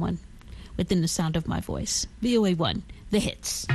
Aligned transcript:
one 0.00 0.18
within 0.76 1.00
the 1.02 1.08
sound 1.08 1.36
of 1.36 1.46
my 1.48 1.60
voice. 1.60 2.06
VOA1, 2.22 2.82
the 3.10 3.18
hits. 3.20 3.66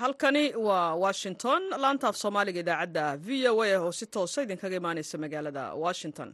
halkani 0.00 0.54
waa 0.66 0.94
washington 1.04 1.62
laantaaf 1.82 2.16
soomaaliga 2.22 2.60
idaacadda 2.64 3.04
v 3.26 3.48
o 3.52 3.62
a 3.62 3.76
oo 3.82 3.92
si 3.98 4.06
toosa 4.14 4.38
idinkaga 4.44 4.76
imaaneysa 4.80 5.18
magaalada 5.24 5.64
washington 5.84 6.30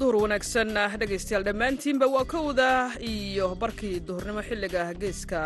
duhur 0.00 0.16
wanaagsan 0.24 0.70
dhegaystayaal 1.00 1.44
dhammaantiinba 1.48 2.06
waa 2.14 2.24
kowda 2.34 2.68
iyo 3.12 3.46
barkii 3.62 3.96
duhurnimo 4.08 4.42
xilliga 4.48 4.82
geeska 5.02 5.40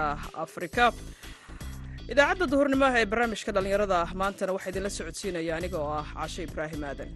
afrika. 0.44 0.84
Idaacadda 2.12 2.46
duhurnimo 2.52 2.86
ee 2.98 3.04
barnaamijka 3.12 3.50
dhallinyarada 3.56 3.98
maantana 4.20 4.54
waxaa 4.56 4.72
idinla 4.72 4.90
socodsiinaya 4.98 5.52
aniga 5.58 5.78
ah 5.98 6.06
cashe 6.20 6.40
ibraahim 6.48 6.82
aadan. 6.90 7.10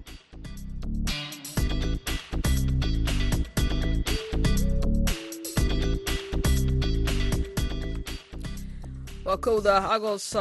Waa 9.26 9.36
kowda 9.44 9.74
agost 9.94 10.34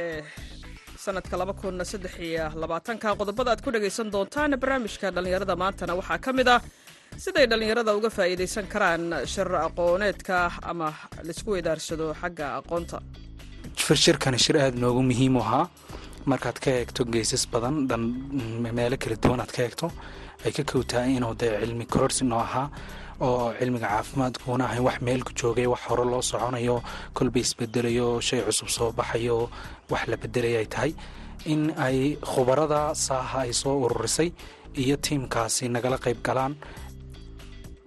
ee 0.00 0.22
sanadka 1.04 1.36
laba 1.40 1.52
kun 1.60 1.76
saddex 1.90 2.14
iyo 2.28 2.44
labaatanka. 2.62 3.08
Qodobada 3.20 3.50
aad 3.52 3.60
ku 3.64 3.70
dhagaysan 3.74 4.08
doontaan 4.14 4.52
barnaamijka 4.62 5.06
dhallinyarada 5.16 5.54
maantana 5.62 5.94
waxaa 6.00 6.18
ka 6.24 6.30
mid 6.38 6.48
ah 6.54 6.60
siday 7.24 7.46
dhallinyarada 7.50 7.92
uga 7.98 8.10
faa'iidaysan 8.16 8.66
karaan 8.72 9.02
shir 9.32 9.48
aqooneedka 9.66 10.36
ama 10.70 10.88
la 11.26 11.30
isku 11.34 11.50
weydaarsado 11.56 12.06
xagga 12.20 12.46
aqoonta. 12.60 12.98
Shirkani 14.04 14.38
shir 14.44 14.56
aada 14.64 14.78
noogu 14.84 15.02
muhiim 15.10 15.36
u 15.36 15.40
ahaa. 15.46 15.64
Markaad 16.30 16.58
ka 16.64 16.70
eegto 16.80 17.02
geysas 17.14 17.44
badan 17.52 17.74
dhan 17.90 18.02
meelo 18.78 18.96
kala 19.02 19.16
duwan 19.22 19.40
aad 19.44 19.52
ka 19.56 19.60
eegto 19.66 19.86
ay 20.46 20.52
ka 20.56 20.62
kowtahay 20.72 21.10
inuu 21.18 21.34
dee 21.40 21.50
cilmi 21.62 21.86
kororsi 21.92 22.24
noo 22.30 22.38
ahaa 22.46 22.66
oo 23.28 23.44
cilmiga 23.58 23.88
caafimaadkuuna 23.94 24.64
ahayn 24.68 24.84
wax 24.88 24.96
meelku 25.06 25.30
joogay 25.40 25.66
wax 25.72 25.82
hore 25.88 26.04
loo 26.12 26.22
soconayo 26.30 26.76
kolba 27.16 27.38
isbedelayo 27.44 28.08
shay 28.28 28.40
cusub 28.46 28.68
soo 28.76 28.90
baxayo 28.98 29.38
wax 29.92 30.02
la 30.10 30.16
bedelay 30.22 30.54
ay 30.62 30.66
tahay. 30.74 30.92
In 31.52 31.62
ay 31.86 31.98
khubarada 32.30 32.80
saaha 33.06 33.38
ay 33.46 33.52
soo 33.60 33.76
ururisay 33.84 34.28
iyo 34.82 34.96
tiimkaasi 35.04 35.64
nagala 35.74 35.98
qayb 36.04 36.18
galaan. 36.26 36.54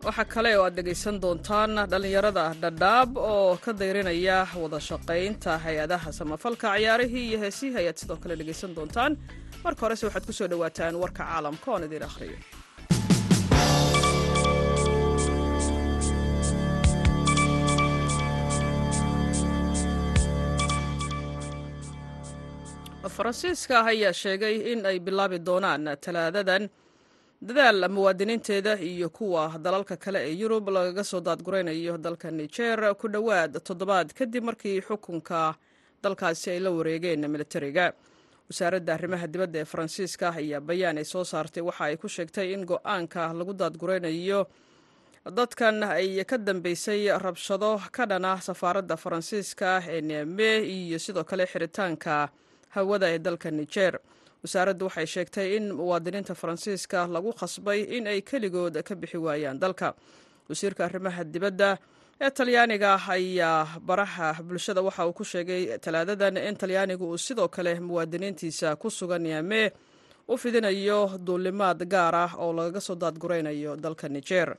Waxaa 0.05 0.25
kale 0.33 0.50
oo 0.58 0.64
aad 0.67 0.75
dhegaysan 0.77 1.16
doontaan 1.23 1.72
dhallinyarada 1.92 2.44
dhadhaab 2.64 3.09
oo 3.17 3.58
ka 3.64 3.72
dayrinaya 3.80 4.38
wada 4.61 4.80
shaqaynta 4.89 5.52
hay'adaha 5.66 6.09
samafalka 6.20 6.67
ciyaarihii 6.77 7.25
iyo 7.30 7.38
heesihii 7.44 7.77
ayaad 7.81 7.97
sidoo 8.02 8.17
kale 8.23 8.36
dhegaysan 8.39 8.72
doontaan. 8.77 9.11
Marka 9.64 9.81
horese 9.86 10.03
waxaad 10.08 10.25
ku 10.30 10.33
soo 10.39 10.47
dhowaataan 10.52 10.95
warka 11.03 11.23
caalamka 11.30 11.67
oon 11.73 11.83
idiin 11.88 12.05
akhriyo 12.09 12.38
faransiiska 23.17 23.85
ayaa 23.91 24.13
sheegay 24.13 24.55
in 24.71 24.85
ay 24.85 24.99
bilaabi 24.99 25.39
doonaan 25.47 25.85
talaadadan 26.05 26.69
dadaal 27.47 27.89
muwaadiniinteeda 27.89 28.73
iyo 28.80 29.09
kuwa 29.09 29.58
dalalka 29.63 29.97
kale 29.97 30.19
ee 30.30 30.33
yurub 30.41 30.69
lagaga 30.69 31.03
soo 31.03 31.19
daadguraynayo 31.21 31.97
dalka 31.97 32.31
niger 32.31 32.95
ku 32.95 33.08
dhowaad 33.08 33.53
toddobaad 33.63 34.14
kadib 34.14 34.43
markii 34.43 34.81
xukunka 34.81 35.55
dalkaasi 36.03 36.52
ay 36.52 36.59
la 36.59 36.71
wareegeen 36.71 37.27
militariga 37.31 37.93
wasaaradda 38.49 38.93
arrimaha 38.93 39.27
dibadda 39.27 39.59
ee 39.59 39.65
faransiiska 39.65 40.33
ayaa 40.36 40.59
bayaan 40.61 40.97
ay 40.97 41.05
soo 41.05 41.23
saartay 41.23 41.64
waxa 41.64 41.83
ay 41.86 41.97
ku 41.97 42.08
sheegtay 42.09 42.53
in 42.53 42.65
go'aanka 42.65 43.33
lagu 43.33 43.53
daadguraynayo 43.53 44.45
dadkan 45.39 45.83
ay 45.83 46.23
ka 46.26 46.37
dambeysay 46.37 47.08
rabshado 47.26 47.82
ka 47.92 48.05
dhana 48.05 48.42
safaaradda 48.42 48.97
faransiiska 48.97 49.83
ee 49.87 50.02
neame 50.02 50.52
iyo 50.77 50.99
sidoo 50.99 51.23
kale 51.23 51.45
xiritaanka 51.45 52.30
hawada 52.75 53.08
ee 53.13 53.19
dalka 53.19 53.52
niger. 53.52 53.93
Wasaaraddu 54.43 54.86
waxay 54.86 55.05
sheegtay 55.13 55.47
in 55.58 55.65
muwaadiniinta 55.73 56.36
faransiiska 56.41 57.08
lagu 57.08 57.31
khasbay 57.39 57.80
in 57.97 58.08
ay 58.08 58.21
keligood 58.21 58.75
ka 58.87 58.93
bixi 58.95 59.17
waayaan 59.17 59.59
dalka. 59.59 59.93
Wasiirka 60.49 60.85
arrimaha 60.85 61.23
dibadda 61.23 61.69
ee 62.21 62.30
talyaaniga 62.30 62.91
ayaa 63.15 63.80
baraha 63.87 64.27
bulshada 64.47 64.81
waxa 64.81 65.08
uu 65.08 65.14
ku 65.14 65.23
sheegay 65.23 65.77
talaadadan 65.85 66.37
in 66.37 66.55
talyaanigu 66.55 67.05
uu 67.11 67.17
sidoo 67.17 67.47
kale 67.47 67.80
muwaadiniintiisa 67.80 68.75
ku 68.81 68.89
sugan 68.89 69.25
yaame 69.25 69.71
u 70.27 70.37
fidinayo 70.37 71.17
duulimaad 71.25 71.81
gaar 71.93 72.15
ah 72.15 72.31
oo 72.37 72.53
lagaga 72.53 72.81
soo 72.81 72.95
daadguraynayo 72.95 73.75
dalka 73.75 74.08
niger 74.09 74.55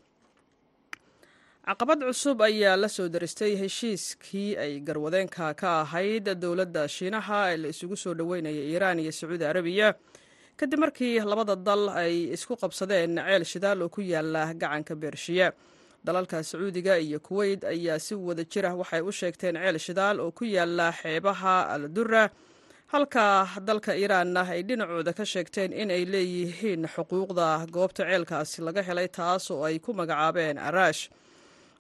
caqabad 1.66 2.00
cusub 2.06 2.40
ayaa 2.46 2.76
la 2.82 2.88
soo 2.88 3.08
daristay 3.14 3.52
heshiiskii 3.60 4.56
ay 4.64 4.72
garwadeenka 4.86 5.54
ka 5.60 5.70
ahayd 5.82 6.26
dowladda 6.42 6.84
shiinaha 6.96 7.40
ee 7.52 7.56
la 7.62 7.68
isugu 7.74 7.96
soo 7.96 8.14
dhoweynaya 8.14 8.62
iiraan 8.70 8.98
iyo 9.02 9.12
sacuudi 9.12 9.44
arabiya. 9.44 9.88
Kadib 10.56 10.78
markii 10.78 11.18
labada 11.30 11.56
dal 11.56 11.88
ay 11.88 12.30
isku 12.36 12.54
qabsadeen 12.62 13.18
ceel 13.18 13.44
shidaal 13.44 13.82
oo 13.82 13.88
ku 13.88 14.00
yaalla 14.00 14.54
gacanka 14.54 14.94
beershiya 14.94 15.52
dalalka 16.06 16.42
sacuudiga 16.42 16.98
iyo 16.98 17.18
kuweyt 17.20 17.64
ayaa 17.64 17.98
si 17.98 18.14
wada 18.14 18.44
jira 18.44 18.70
waxay 18.74 19.00
u 19.02 19.12
sheegteen 19.12 19.54
ceel 19.58 19.78
shidaal 19.78 20.20
oo 20.20 20.30
ku 20.30 20.44
yaalla 20.44 20.92
xeebaha 20.92 21.54
aldura 21.74 22.30
halka 22.94 23.26
dalka 23.60 23.92
iiraanna 23.98 24.46
ay 24.54 24.62
dhinacooda 24.62 25.12
ka 25.12 25.24
sheegteen 25.26 25.72
in 25.72 25.90
ay 25.90 26.04
leeyihiin 26.06 26.86
xuquuqda 26.94 27.66
goobta 27.74 28.06
ceelkaasi 28.06 28.62
laga 28.62 28.82
helay 28.86 29.08
taas 29.08 29.50
oo 29.50 29.64
ay 29.66 29.78
ku 29.82 29.90
magacaabeen 29.92 30.58
araash 30.58 31.10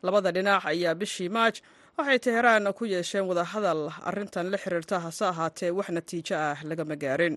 labada 0.02 0.30
dhinac 0.32 0.62
ayaa 0.72 0.94
bishii 0.94 1.28
maaj 1.28 1.54
waxay 1.98 2.18
teheraan 2.18 2.72
ku 2.78 2.84
yeesheen 2.84 3.24
wadahadal 3.30 3.82
arrintan 4.08 4.50
la 4.52 4.58
xiriirta 4.58 5.00
hase 5.04 5.24
ahaatee 5.32 5.70
wax 5.78 5.88
natiijo 5.96 6.34
ah 6.36 6.58
lagama 6.68 6.96
gaarin. 6.96 7.36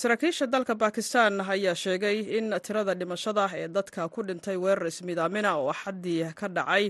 Saraakiisha 0.00 0.46
dalka 0.46 0.74
bakistan 0.74 1.40
ayaa 1.40 1.74
sheegay 1.74 2.18
in 2.38 2.52
tirada 2.64 2.94
dhimashada 2.94 3.44
ee 3.60 3.68
dadka 3.68 4.08
ku 4.08 4.20
dhintay 4.22 4.56
weerar 4.56 4.86
ismiidaamina 4.92 5.50
oo 5.56 5.72
xaddii 5.72 6.32
ka 6.40 6.48
dhacay 6.48 6.84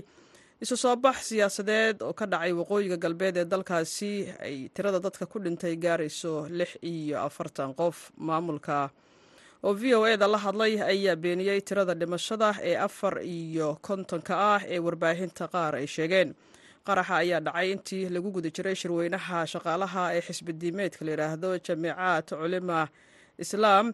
isu 0.63 0.75
soo 0.83 0.95
bax 0.95 1.15
siyaasadeed 1.29 2.01
oo 2.03 2.13
ka 2.19 2.25
dhacay 2.25 2.51
waqooyiga 2.59 2.97
galbeed 3.03 3.37
ee 3.37 3.45
dalkaasi 3.45 4.11
ay 4.47 4.55
tirada 4.75 4.99
dadka 4.99 5.25
ku 5.25 5.39
dhintay 5.39 5.75
gaarayso 5.75 6.47
lix 6.59 6.71
iyo 6.83 7.17
afartan 7.27 7.71
qof. 7.79 8.11
Maamulka 8.17 8.89
oo 9.67 9.73
v 9.81 9.83
o 9.99 10.01
e 10.07 10.13
da 10.21 10.27
la 10.33 10.37
hadlay 10.45 10.73
ayaa 10.93 11.15
beeniyey 11.23 11.59
tirada 11.67 11.93
dhimashada 12.01 12.49
ee 12.69 12.75
afar 12.87 13.15
iyo 13.37 13.67
kontonka 13.87 14.33
ah 14.55 14.61
ee 14.73 14.79
warbaahinta 14.85 15.45
qaar 15.53 15.73
ay 15.79 15.87
sheegeen. 15.95 16.29
Qaraxa 16.87 17.15
ayaa 17.23 17.41
dhacay 17.45 17.67
intii 17.75 18.05
lagu 18.15 18.29
guda 18.35 18.49
jiray 18.55 18.75
shirweynaha 18.81 19.37
shaqaalaha 19.53 20.03
ee 20.17 20.21
xisbidiimeedka 20.27 21.01
la 21.05 21.11
yidhaahdo 21.13 21.49
jamiicaad 21.67 22.27
culima 22.39 22.79
islaam 23.43 23.85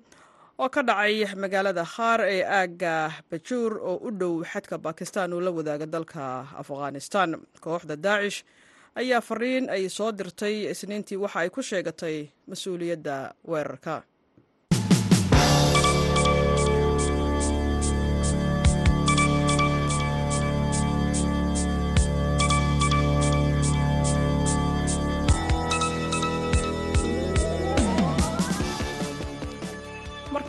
oo 0.62 0.70
ka 0.76 0.82
dhacay 0.90 1.16
magaalada 1.44 1.84
khaar 1.94 2.20
ee 2.36 2.42
aagga 2.60 2.94
bajuur 3.32 3.72
oo 3.90 3.98
u 4.08 4.10
dhow 4.20 4.34
xadka 4.52 4.76
bakistan 4.88 5.34
uu 5.34 5.42
la 5.46 5.52
wadaaga 5.58 5.86
dalka 5.96 6.24
afghanistan. 6.62 7.30
Kooxda 7.64 7.96
daacish 8.06 8.40
ayaa 9.02 9.22
fariin 9.30 9.66
ay 9.76 9.84
soo 9.98 10.12
dirtay 10.20 10.56
isniintii 10.74 11.18
waxa 11.24 11.40
ay 11.44 11.50
ku 11.56 11.62
sheegatay 11.70 12.18
mas'uuliyadda 12.50 13.16
weerarka 13.52 13.96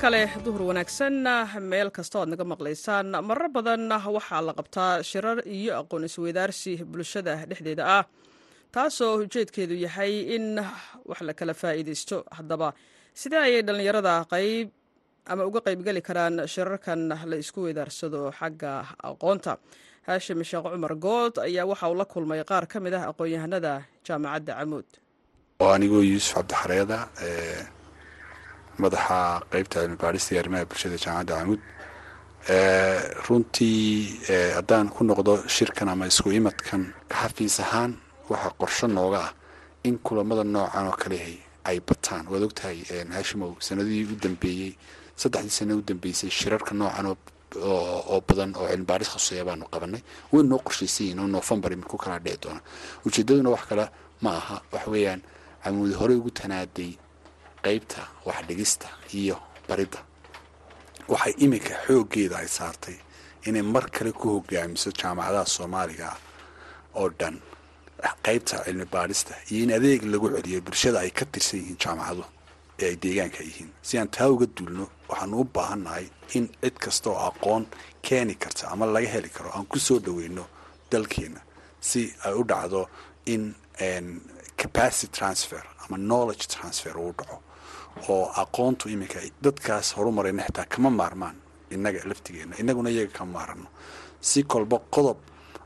kale 0.05 0.23
duhur 0.45 0.63
wanaagsan 0.69 1.15
meel 1.71 1.89
kasta 1.97 2.17
oad 2.21 2.29
naga 2.33 2.45
maqlaysaan 2.53 3.07
marar 3.29 3.49
badan 3.57 3.83
waxaa 4.17 4.43
la 4.49 4.53
qabtaa 4.59 4.93
shirar 5.11 5.39
iyo 5.57 5.73
aqoon 5.81 6.05
isweydaarsi 6.09 6.73
bulshada 6.93 7.33
dhexdeeda 7.51 7.85
ah 7.99 8.05
taasoo 8.75 9.13
ujeedkeedu 9.25 9.75
yahay 9.87 10.13
in 10.37 10.47
wax 11.09 11.21
la 11.29 11.33
kala 11.39 11.55
faa'iidaysto. 11.63 12.17
Haddaba 12.37 12.69
sidee 13.21 13.41
ayay 13.47 13.63
dhallinyarada 13.67 14.15
qayb 14.33 14.67
ama 15.33 15.43
uga 15.49 15.61
qaybgeli 15.67 16.01
karaan 16.09 16.35
shirarkan 16.55 17.01
la 17.31 17.37
isku 17.43 17.61
weydaarsado 17.67 18.21
xagga 18.39 18.73
aqoonta. 19.11 19.53
Haashim 20.07 20.39
sheekh 20.51 20.67
cumar 20.73 20.95
good 21.07 21.35
ayaa 21.49 21.65
waxa 21.71 21.87
uu 21.91 21.97
la 22.01 22.05
kulmay 22.13 22.41
qaar 22.51 22.65
ka 22.73 22.77
mid 22.85 22.95
ah 22.99 23.05
aqoon-yahanada 23.11 23.73
jaamacadda 24.07 24.53
camuud. 24.61 24.89
Oo 25.63 25.71
anigoo 25.77 26.03
yuusuf 26.11 26.35
cabdixareeda 26.37 26.99
madaxa 28.83 29.41
qeybta 29.53 29.77
cilmi 29.83 29.97
baadhista 30.03 30.31
iyo 30.35 30.41
arrimaha 30.43 30.65
bulshada 30.71 30.97
jaamacadda 31.05 31.35
camuud. 31.41 31.61
Runtii 33.27 34.21
haddaan 34.57 34.89
ku 34.95 35.05
noqdo 35.05 35.33
shirkan 35.49 35.89
ama 35.89 36.07
isku 36.07 36.29
imadkan 36.33 36.93
xafiis 37.11 37.61
ahaan 37.61 37.93
waxaa 38.31 38.53
qorsho 38.61 38.87
nooga 38.89 39.19
ah 39.27 39.31
in 39.85 39.99
kulamada 39.99 40.45
noocan 40.45 40.87
oo 40.91 40.97
kalehay 41.03 41.37
ay 41.65 41.79
bataan. 41.81 42.27
Waad 42.31 42.43
ogtahay 42.49 42.79
hashimow 43.17 43.53
sanadihii 43.67 44.13
u 44.13 44.17
dambeeyey 44.25 44.73
saddexdii 45.17 45.51
sana 45.59 45.75
u 45.77 45.83
dambeysay 45.83 46.31
shirarka 46.31 46.75
noocan 46.75 47.07
oo 47.57 48.21
badan 48.29 48.51
oo 48.57 48.67
cilmi 48.69 48.85
baadhis 48.91 49.09
khuseeya 49.15 49.45
baanu 49.45 49.65
qabanay. 49.73 50.03
Way 50.33 50.43
noo 50.43 50.59
qorshaysan 50.67 51.05
yihiin 51.07 51.21
oo 51.21 51.27
noofembar 51.27 51.73
iminku 51.73 51.97
kala 51.97 52.19
dhici 52.19 52.39
doona. 52.43 52.61
Ujeedaduna 53.07 53.51
wax 53.51 53.65
kale 53.69 53.87
ma 54.23 54.31
aha. 54.41 54.57
Wax 54.73 54.85
weeyaan 54.93 55.21
camuudi 55.65 55.95
horey 55.95 56.17
ugu 56.17 56.31
tanaaday 56.31 56.93
qeybta 57.65 58.01
waxdhigista 58.27 58.89
iyo 59.21 59.37
baridda. 59.69 59.99
Waxay 61.13 61.35
iminka 61.45 61.75
xooggeeda 61.87 62.37
ay 62.43 62.49
saartay 62.49 62.97
inay 63.47 63.63
mar 63.75 63.87
kale 63.95 64.13
ku 64.13 64.27
hogaamiso 64.35 64.91
jaamacadaha 65.01 65.47
soomaaliga 65.57 66.09
oo 67.01 67.09
dhan. 67.19 67.37
Qeybta 68.25 68.65
cilmi 68.65 68.85
baadhista 68.95 69.35
iyo 69.51 69.63
in 69.65 69.73
adeeg 69.77 70.03
lagu 70.13 70.29
celiyo 70.37 70.61
bulshada 70.67 70.99
ay 71.01 71.11
ka 71.11 71.25
tirsan 71.33 71.61
yihiin 71.61 71.79
jaamacadu 71.83 72.25
ee 72.83 72.89
ay 72.91 72.97
deegaanka 73.03 73.41
yihiin. 73.49 73.71
Si 73.83 73.99
aan 73.99 74.09
taa 74.09 74.29
uga 74.35 74.47
duulno 74.57 74.85
waxaanu 75.09 75.41
u 75.41 75.45
baahannahay 75.55 76.07
in 76.37 76.49
cid 76.63 76.77
kasta 76.85 77.11
oo 77.11 77.21
aqoon 77.31 77.65
keeni 78.03 78.35
karta 78.35 78.69
ama 78.73 78.87
laga 78.87 79.09
heli 79.15 79.29
karo 79.37 79.51
aan 79.57 79.67
ku 79.67 79.79
soo 79.79 79.99
dhoweyno 80.05 80.45
dalkeena 80.91 81.41
si 81.81 82.01
ay 82.25 82.35
u 82.35 82.43
dhacdo 82.45 82.89
in 83.27 83.43
capacity 84.57 85.07
transfer 85.13 85.63
ama 85.85 85.97
knowledge 85.97 86.47
transfer 86.55 86.97
uu 86.99 87.13
dhaco 87.19 87.37
oo 88.09 88.25
aqoontu 88.43 88.89
iminka 88.89 89.21
dadkaas 89.43 89.97
horumarayna 89.97 90.43
xitaa 90.47 90.65
kama 90.73 90.91
maarmaan 90.91 91.37
innaga 91.71 92.01
laftigeena 92.09 92.55
innaguna 92.61 92.91
iyaga 92.91 93.13
kama 93.19 93.33
maarano. 93.33 93.67
Si 94.21 94.43
kolba 94.43 94.79
qodob 94.95 95.17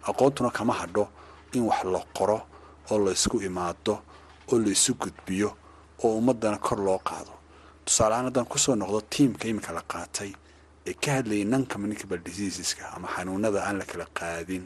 aqoontuna 0.09 0.51
kama 0.51 0.73
hadho 0.81 1.09
in 1.53 1.63
wax 1.71 1.85
la 1.85 2.01
qoro 2.17 2.39
oo 2.91 2.99
la 3.05 3.11
ysku 3.13 3.41
imaado 3.49 3.95
oo 4.53 4.59
la 4.59 4.71
isu 4.71 4.95
gudbiyo 4.95 5.51
oo 6.05 6.17
ummadana 6.19 6.59
kor 6.59 6.79
loo 6.81 6.99
qaado. 6.99 7.33
Tusaalehaan 7.85 8.25
haddaan 8.29 8.47
ku 8.47 8.59
soo 8.59 8.75
noqdo 8.77 9.01
tiamka 9.11 9.49
iminka 9.49 9.73
la 9.73 9.83
qaatay 9.83 10.33
ee 10.87 10.95
ka 10.95 11.11
hadlayay 11.13 11.45
non 11.45 11.67
communicable 11.67 12.19
diseaseska 12.19 12.93
ama 12.97 13.09
xanuunada 13.09 13.65
aan 13.65 13.79
la 13.79 13.85
kala 13.85 14.07
qaadin 14.19 14.65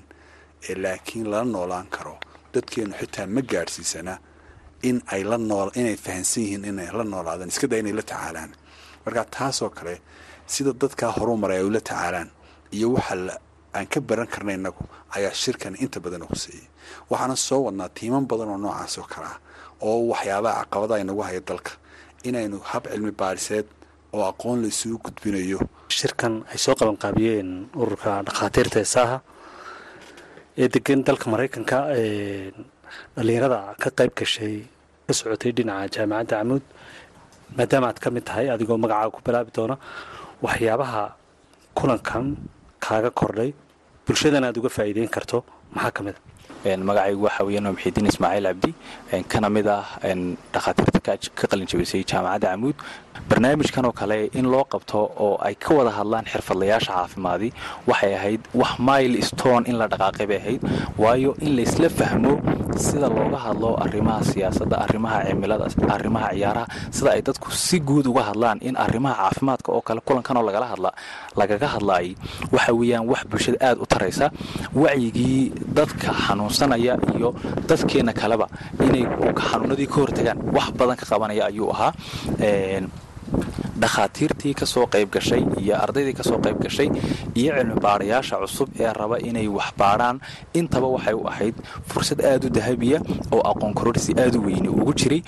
ee 0.69 0.75
laakiin 0.75 1.27
lala 1.31 1.45
noolaan 1.45 1.87
karo 1.91 2.19
dadkeenu 2.55 2.95
xitaa 3.01 3.27
ma 3.27 3.41
gaadhsiisana 3.43 4.19
in 4.89 4.97
ay 5.15 5.23
la 5.31 5.37
nool 5.39 5.71
inay 5.81 5.97
fahansan 6.05 6.43
yihiin 6.45 6.65
inay 6.71 6.89
la 6.99 7.05
noolaadaan 7.13 7.49
iska 7.53 7.67
daa 7.71 7.79
inay 7.83 7.95
la 7.99 8.03
tacaalaan. 8.11 8.51
Marka 9.05 9.23
taasoo 9.37 9.71
kale 9.77 9.95
sida 10.53 10.73
dadkaa 10.83 11.11
horumaray 11.17 11.59
ay 11.61 11.65
ula 11.71 11.81
tacaalaan 11.81 12.29
iyo 12.77 12.89
waxa 12.97 13.39
aan 13.77 13.87
ka 13.93 13.99
baran 14.09 14.27
karna 14.35 14.53
innagu 14.59 14.83
ayaa 15.17 15.33
shirkan 15.43 15.75
inta 15.85 15.99
badan 16.05 16.23
huseeyey 16.31 16.67
waxaana 17.11 17.37
soo 17.47 17.61
wadnaa 17.67 17.89
tiiman 17.97 18.25
badan 18.31 18.49
oo 18.55 18.59
noocaas 18.65 18.95
oo 19.01 19.07
kale 19.13 19.27
ah 19.33 19.39
oo 19.87 19.99
waxyaabaha 20.13 20.61
caqabada 20.65 20.95
inagu 21.03 21.23
haya 21.27 21.41
dalka 21.49 21.73
inaynu 22.29 22.59
hab 22.71 22.85
cilmi 22.93 23.13
baadhiseed 23.21 23.67
oo 24.15 24.23
aqoon 24.31 24.59
la 24.63 24.69
isugu 24.73 24.99
gudbinayo. 25.05 25.59
Shirkan 25.99 26.35
ay 26.53 26.59
soo 26.65 26.75
qabanqaabiyeen 26.81 27.51
ururka 27.81 28.11
dhakhaatiirta 28.27 28.79
heesaaha 28.83 29.17
ee 30.63 30.69
degan 30.75 31.01
dalka 31.09 31.27
maraykanka 31.33 31.79
dhalinyarada 33.17 33.59
ka 33.83 33.89
qayb 33.99 34.13
gashay 34.19 34.57
ka 35.13 35.19
socotay 35.21 35.53
dhinaca 35.59 35.89
jaamacadda 35.97 36.35
camuud 36.41 36.65
maadaama 37.59 37.87
aad 37.91 37.99
ka 38.05 38.09
mid 38.17 38.25
tahay 38.29 38.47
adigoo 38.55 38.79
magacaaga 38.85 39.15
ku 39.17 39.21
bilaabi 39.27 39.51
doona 39.59 39.77
waxyaabaha 40.47 41.03
kulankan 41.79 42.25
kaaga 42.87 43.11
kordhay 43.21 43.51
bulshadana 44.07 44.47
aad 44.51 44.57
uga 44.61 44.71
faa'iideyn 44.77 45.11
karto 45.17 45.39
maxaa 45.75 45.93
ka 45.97 46.01
mid 46.07 46.17
a 46.19 46.21
magacaygu 46.65 47.23
waxaa 47.27 47.45
weeyaan 47.47 47.67
waa 47.67 47.73
maxidiin 47.73 48.07
ismaaciil 48.07 48.45
cabdi. 48.47 48.71
Kana 49.29 49.49
mid 49.51 49.67
ah 49.67 49.85
dhakhaatiirta 50.55 51.01
ka 51.35 51.47
qalin 51.51 51.67
jabisay 51.67 52.05
jaamacadda 52.05 52.49
camuud. 52.55 52.75
Barnaamijkan 53.29 53.93
kale 53.93 54.31
in 54.33 54.47
loo 54.51 54.65
qabto 54.65 54.99
oo 55.19 55.37
ay 55.43 55.55
ka 55.55 55.75
wada 55.75 55.91
hadlaan 55.91 56.25
xirfadlayaasha 56.25 56.93
caafimaadi 56.93 57.53
waxay 57.87 58.15
ahayd 58.15 58.41
wax 58.55 58.79
mile 58.79 59.21
stone 59.23 59.65
in 59.67 59.77
la 59.79 59.87
dhaqaaqay 59.89 60.27
bay 60.27 60.37
ahayd. 60.39 60.61
Waayo 60.99 61.35
in 61.41 61.57
laysla 61.57 61.89
fahmo 61.91 62.41
sida 62.77 63.09
looga 63.09 63.37
hadlo 63.47 63.77
arrimaha 63.85 64.25
siyaasadda 64.25 64.77
arrimaha 64.85 65.19
cimilada 65.29 65.67
arrimaha 65.97 66.29
ciyaaraha 66.33 66.67
sida 66.91 67.11
ay 67.17 67.23
dadku 67.23 67.51
si 67.53 67.81
guud 67.81 68.07
uga 68.07 68.23
hadlaan 68.33 68.59
in 68.63 68.77
arrimaha 68.77 69.15
caafimaadka 69.29 69.69
oo 69.77 69.83
kale 69.83 70.01
kulankan 70.01 70.37
oo 70.41 70.45
lagala 70.49 70.67
hadla 70.73 70.91
lagaga 71.37 71.69
hadlaayay. 71.75 72.17
Waxa 72.55 72.73
weeyaan 72.73 73.05
wax 73.13 73.23
bulshada 73.31 73.59
aad 73.61 73.79
u 73.79 73.87
taraysa. 73.87 74.31
Wacyigii 74.75 75.53
dadka 75.79 76.13
xanuunsanaya 76.53 76.95
iyo 77.17 77.35
dadkeena 77.69 78.13
kaleba 78.13 78.47
inay 78.87 79.05
xanuunadii 79.51 79.87
ka 79.87 79.95
hortagaan. 80.01 80.39
Wax 80.53 80.69
badan 80.79 80.97
ka 80.97 81.07
qabanaya 81.07 81.47
ayuu 81.49 81.71
ahaa 81.73 81.93
dhakhaatiirtii 83.83 84.55
ka 84.55 84.67
soo 84.67 84.87
qayb 84.87 85.09
gashay 85.11 85.41
iyo 85.59 85.75
ardaydii 85.85 86.13
ka 86.15 86.23
soo 86.23 86.39
qayb 86.45 86.59
gashay 86.63 86.89
iyo 87.35 87.53
cilmi 87.57 87.81
baarayaasha 87.81 88.37
cusub 88.45 88.69
ee 88.79 88.93
raba 88.93 89.17
inay 89.19 89.49
wax 89.49 89.73
baadhaan 89.79 90.21
intaba 90.55 90.87
waxay 90.87 91.15
u 91.15 91.25
ahayd 91.33 91.55
fursad 91.89 92.21
aad 92.21 92.45
u 92.45 92.51
dahabiya 92.51 93.01
oo 93.33 93.41
aqoon 93.51 93.73
kororsi 93.75 94.13
aad 94.21 94.37
u 94.37 94.43
weyni 94.47 94.69
ugu 94.69 94.93
jiray 94.95 95.23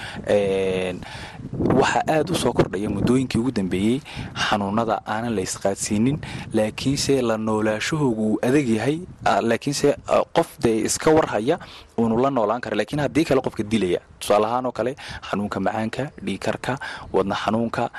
waxaa 1.81 2.03
aad 2.17 2.31
u 2.31 2.35
soo 2.35 2.53
kordhaya 2.53 2.89
muddooyinkii 2.91 3.39
ugu 3.41 3.51
dambeeyey. 3.53 4.01
Xanuunada 4.35 5.01
aanan 5.07 5.35
la 5.37 5.43
ysqaadsiinin 5.43 6.19
laakiinse 6.53 7.23
la 7.23 7.37
noolaashahoogu 7.39 8.25
uu 8.33 8.39
adag 8.43 8.69
yahay 8.69 8.99
laakiinse 9.43 9.97
qof 10.37 10.49
dee 10.63 10.79
iska 10.89 11.11
warhaya 11.11 11.59
uunu 11.99 12.17
la 12.23 12.31
noolaan 12.31 12.61
kara 12.61 12.77
lakiin 12.77 13.01
haddii 13.07 13.25
kale 13.25 13.41
qofka 13.41 13.63
dilaya 13.63 14.01
tusaale 14.19 14.47
ahaan 14.47 14.67
oo 14.67 14.73
kale 14.73 14.97
xanuunka 15.31 15.61
macaanka 15.61 16.11
dhiikarka 16.25 16.79
wadna 17.13 17.35
xanuunka 17.45 17.91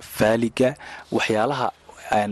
faaliga 0.00 0.74
waxyaalaha 1.12 1.72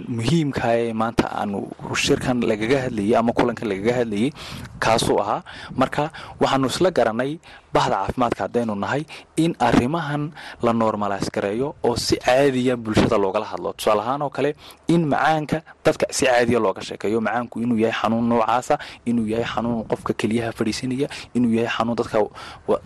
muhiimka 0.08 0.68
ee 0.76 0.92
maanta 0.92 1.24
aanu 1.40 1.58
shirkan 1.96 2.40
lagaga 2.50 2.78
hadlayay 2.84 3.16
ama 3.16 3.32
kulankan 3.32 3.68
lagaga 3.68 3.94
hadlayay 4.04 4.30
kaasuu 4.78 5.16
ahaa. 5.22 5.42
Marka 5.76 6.10
waxaanu 6.40 6.66
isla 6.68 6.90
garanay 6.90 7.38
bahda 7.74 7.96
caafimaadka 8.02 8.42
haddaynu 8.46 8.74
nahay 8.84 9.02
in 9.44 9.52
arrimahan 9.68 10.22
la 10.66 10.72
normalays 10.72 11.28
gareeyo 11.36 11.68
oo 11.88 11.96
si 11.96 12.16
caadiya 12.16 12.76
bulshada 12.76 13.16
loogala 13.24 13.46
hadlo. 13.52 13.72
Tusaale 13.78 14.00
ahaan 14.04 14.22
oo 14.26 14.30
kale 14.36 14.50
in 14.94 15.02
macaanka 15.12 15.58
dadka 15.84 16.06
si 16.16 16.24
caadiya 16.26 16.58
looga 16.64 16.82
sheekeeyo. 16.88 17.20
Macaanku 17.26 17.56
inuu 17.64 17.78
yahay 17.84 17.94
xanuun 18.00 18.26
noocaasa 18.30 18.74
inuu 19.10 19.26
yahay 19.32 19.44
xanuun 19.54 19.84
qofka 19.90 20.12
keliyaha 20.20 20.52
fadhiisanaya 20.58 21.08
inuu 21.36 21.52
yahay 21.58 21.70
xanuun 21.76 21.96
dadka 22.00 22.18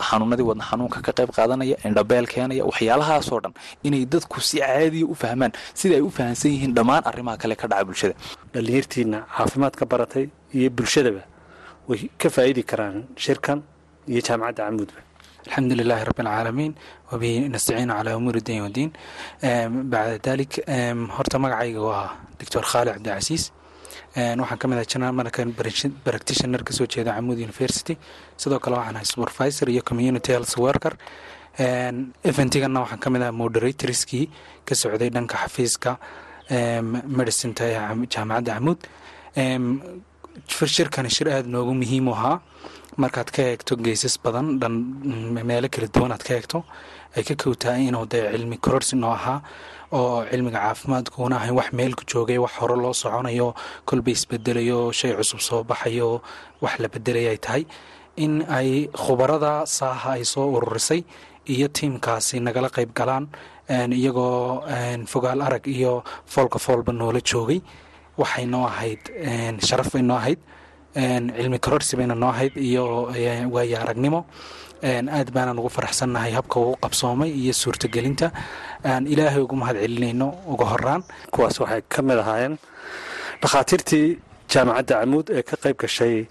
xanuunadii 0.08 0.46
wadna 0.50 0.64
xanuunka 0.70 0.98
ka 1.06 1.12
qayb 1.18 1.30
qaadanaya 1.36 1.76
indhabeel 1.88 2.26
keenaya 2.32 2.64
waxyaalahaasoo 2.70 3.40
dhan 3.44 3.52
inay 3.86 4.02
dadku 4.14 4.40
si 4.48 4.56
caadiya 4.60 5.06
u 5.06 5.14
fahmaan 5.22 5.52
sida 5.80 5.94
ay 5.98 6.02
u 6.02 6.10
fahamsan 6.16 6.50
yihiin 6.54 6.74
dhammaan 6.76 7.02
arrimaha 7.10 7.36
kale 7.42 7.54
ka 7.56 7.66
dhaca 7.72 7.84
bulshada. 7.88 8.14
Dhalinyartiina 8.54 9.18
caafimaad 9.36 9.74
ka 9.80 9.84
baratay 9.92 10.24
iyo 10.54 10.70
bulshadaba 10.70 11.22
way 11.88 12.00
ka 12.20 12.28
faa'idi 12.36 12.62
karaan 12.70 13.04
shirkan 13.24 13.58
iyo 14.12 14.20
jaamacadda 14.28 14.62
camuudba 14.68 15.00
alxamdu 15.46 15.75
lilaahi 15.80 16.04
rabi 16.08 16.20
alcaalamiin 16.25 16.73
wabihi 17.12 17.38
nastaciinu 17.54 17.92
calaa 17.99 18.16
umuuri 18.20 18.40
diin 18.49 18.62
wadiin 18.66 18.90
bacda 19.92 20.18
dalik 20.26 20.52
horta 21.16 21.37
magacayga 21.44 21.80
waa 21.90 22.04
doctor 22.40 22.62
khaali 22.70 22.90
cabdicasiis 22.96 23.44
waxaan 24.40 24.58
ka 24.62 24.66
mid 24.70 24.78
ah 24.82 24.87
general 24.92 25.12
american 25.16 25.49
practitioner 26.06 26.61
ka 26.68 26.73
soo 26.78 26.87
jeeda 26.94 27.12
camuud 27.18 27.38
university 27.49 27.94
sidoo 28.42 28.58
kale 28.64 28.75
waxaan 28.80 28.96
ahay 28.99 29.06
supervisor 29.14 29.66
iyo 29.75 29.82
community 29.90 30.30
health 30.34 30.54
worker 30.64 30.94
eventiganna 32.30 32.78
waxaan 32.84 33.00
ka 33.04 33.08
mid 33.14 33.23
ah 33.28 33.32
moderatorskii 33.42 34.25
ka 34.68 34.75
socday 34.82 35.11
dhanka 35.16 35.37
xafiiska 35.44 35.90
medicinta 37.18 37.62
ee 37.73 37.78
jaamacadda 38.14 38.52
camuud 38.58 38.80
shirkani 40.76 41.11
shir 41.16 41.28
aada 41.34 41.49
noogu 41.54 41.73
muhiim 41.82 42.06
u 42.08 42.14
ahaa 42.18 42.37
markaad 43.02 43.28
ka 43.34 43.42
eegto 43.50 43.76
geysas 43.84 44.16
badan 44.24 44.46
dhan 44.60 44.74
meelo 45.50 45.68
kala 45.74 45.88
duwan 45.94 46.12
aad 46.14 46.22
ka 46.28 46.32
eegto 46.38 46.58
ay 47.16 47.22
ka 47.28 47.34
kowtahay 47.42 47.82
inuu 47.90 48.06
dee 48.12 48.22
cilmi 48.32 48.56
kororsi 48.64 48.96
noo 48.96 49.12
ahaa 49.18 49.38
oo 49.98 50.24
cilmiga 50.30 50.58
caafimaadku 50.64 51.16
una 51.26 51.36
ahayn 51.40 51.54
wax 51.58 51.68
meelku 51.78 52.02
joogay 52.12 52.38
wax 52.44 52.52
hore 52.60 52.76
loo 52.84 52.92
soconayo 53.02 53.48
kolba 53.88 54.10
isbedelayo 54.16 54.78
shay 54.98 55.12
cusub 55.18 55.40
soo 55.48 55.62
baxayo 55.70 56.08
wax 56.62 56.74
la 56.82 56.88
bedelay 56.94 57.26
ay 57.32 57.38
tahay. 57.44 57.64
In 58.24 58.42
ay 58.58 58.88
khubarada 59.02 59.52
saaha 59.76 60.10
ay 60.18 60.24
soo 60.32 60.46
ururisay 60.56 61.00
iyo 61.54 61.66
tiimkaasi 61.76 62.36
nagala 62.46 62.68
qayb 62.76 62.90
galaan 62.98 63.26
iyagoo 63.98 64.62
fogaal 65.12 65.40
arag 65.46 65.64
iyo 65.76 65.92
foolka 66.32 66.58
foolba 66.58 66.92
noola 66.92 67.20
joogay 67.30 67.60
waxay 68.20 68.46
noo 68.46 68.64
ahayd 68.70 69.02
sharaf 69.66 69.88
bay 69.94 70.02
noo 70.02 70.16
ahayd 70.22 70.38
cilmi 70.94 71.58
kororsi 71.58 71.96
bayna 71.96 72.14
noo 72.14 72.30
ahayd 72.30 72.54
iyo 72.56 73.10
waayo 73.54 73.76
aragnimo 73.82 74.26
aad 74.84 75.28
baanaan 75.32 75.58
ugu 75.58 75.70
faraxsannahay 75.76 76.32
habka 76.38 76.60
uu 76.60 76.76
qabsoomay 76.76 77.30
iyo 77.30 77.52
suurtagelinta. 77.52 78.30
Aan 78.84 79.06
ilaahay 79.06 79.42
ugu 79.42 79.56
mahad 79.56 79.76
celinayno 79.80 80.28
uga 80.46 80.66
horaan 80.72 81.02
kuwaas 81.32 81.56
waxay 81.60 81.82
ka 81.88 82.02
mid 82.02 82.18
ahaayeen 82.22 82.54
dhakhaatiirtii 83.42 84.06
jaamacadda 84.52 85.00
camuud 85.00 85.26
ee 85.36 85.42
ka 85.42 85.56
qayb 85.62 85.76
gashay 85.82 86.28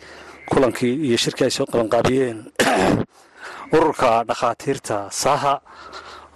kulankii 0.50 0.96
iyo 1.08 1.17
shirkii 1.24 1.46
ay 1.48 1.53
soo 1.58 1.65
qabanqaabiyeen 1.72 2.39
ururka 3.75 4.24
dhakhaatiirta 4.29 5.10
saaha 5.10 5.53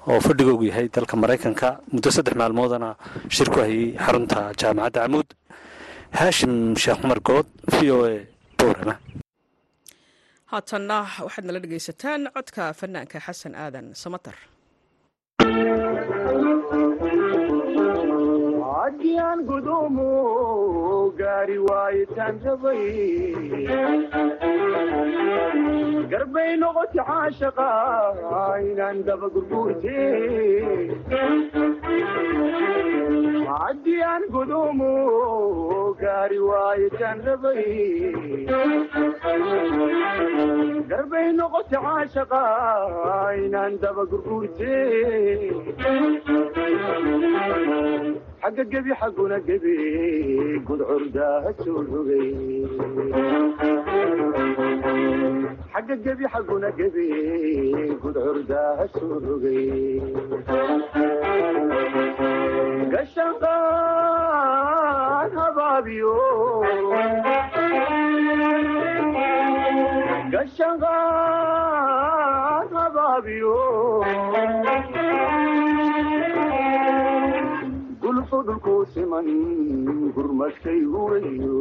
oo 0.10 0.20
fadhigoogu 0.26 0.64
yahay 0.70 0.88
dalka 0.90 1.16
maraykanka. 1.24 1.68
Muddo 1.94 2.10
saddex 2.12 2.36
maalmoodana 2.42 2.90
shir 3.30 3.48
ku 3.54 3.62
hayay 3.62 3.94
xarunta 4.06 4.40
jaamacadda 4.60 5.06
camuud 5.06 5.28
haashim 6.20 6.54
sheekh 6.84 7.00
cumar 7.02 7.20
good 7.30 7.48
v 7.76 7.78
o 7.96 7.98
a 8.12 8.14
boorama 8.60 8.96
haatanna 10.52 10.98
waxaad 11.26 11.44
nala 11.48 11.60
dhegaysataan 11.64 12.22
codka 12.36 12.64
fanaanka 12.80 13.18
xasan 13.26 13.54
aadan 13.64 13.86
samatar 14.04 14.38
gaari 21.20 21.58
waayitaan 21.68 22.36
rabay 22.46 22.84
garbay 26.12 26.52
noqoti 26.64 27.00
caashaqa 27.10 27.70
inaan 28.70 28.98
daba 29.08 29.28
gurguurte 29.36 29.98
haddiyaan 33.50 34.24
gudumu 34.36 34.92
gaari 36.04 36.40
waayitaan 36.50 37.24
rabay 37.28 37.64
garbay 40.94 41.28
noqoti 41.40 41.76
caashaqa 41.88 42.44
inaan 43.46 43.80
daba 43.86 44.04
gurguurte 44.14 44.76
xagga 48.48 48.64
gebi 48.72 48.92
xagguna 49.00 49.38
gebi 49.48 49.74
gudcurdaa 50.68 51.52
soo 51.64 51.82
rogay 51.92 52.28
xagga 55.74 55.96
gebi 56.06 56.26
xagguna 56.34 56.70
gebi 56.80 57.06
gudcurdaa 58.04 58.86
soo 58.96 59.16
rogay 59.26 59.66
gashanqaan 64.38 65.32
habaabiyo 65.40 66.16
gulfu 78.48 78.64
dhulkuu 78.64 78.86
siman 78.94 79.26
gurmadkay 80.16 80.80
huwayo 80.92 81.56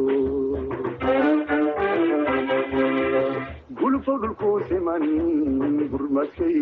gulfu 3.79 4.13
dhulkuu 4.21 4.59
siman 4.69 5.03
gurmadkay 5.91 6.55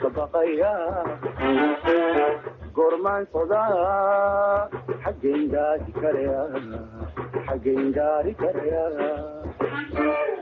kabaqaya 0.00 0.72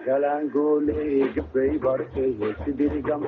galaangooley 0.06 1.12
gabbay 1.36 1.72
bartay 1.84 2.32
sidirigam 2.64 3.22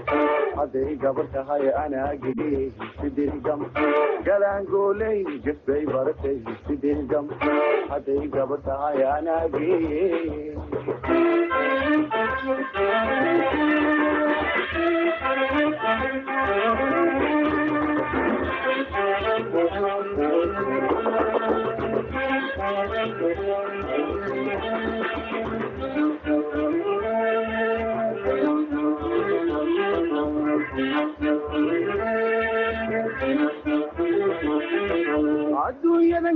hadday 0.59 0.91
gabar 1.05 1.27
tahay 1.37 1.65
anaagii 1.85 2.61
sidirigam 3.01 3.61
galaangooley 4.29 5.19
gabbay 5.47 5.83
bartay 5.95 6.37
sidirigam 6.67 7.27
hadday 7.95 8.23
gabar 8.37 8.61
tahay 8.69 9.01
anaagii 9.17 9.97
adduunyadan 16.37 17.46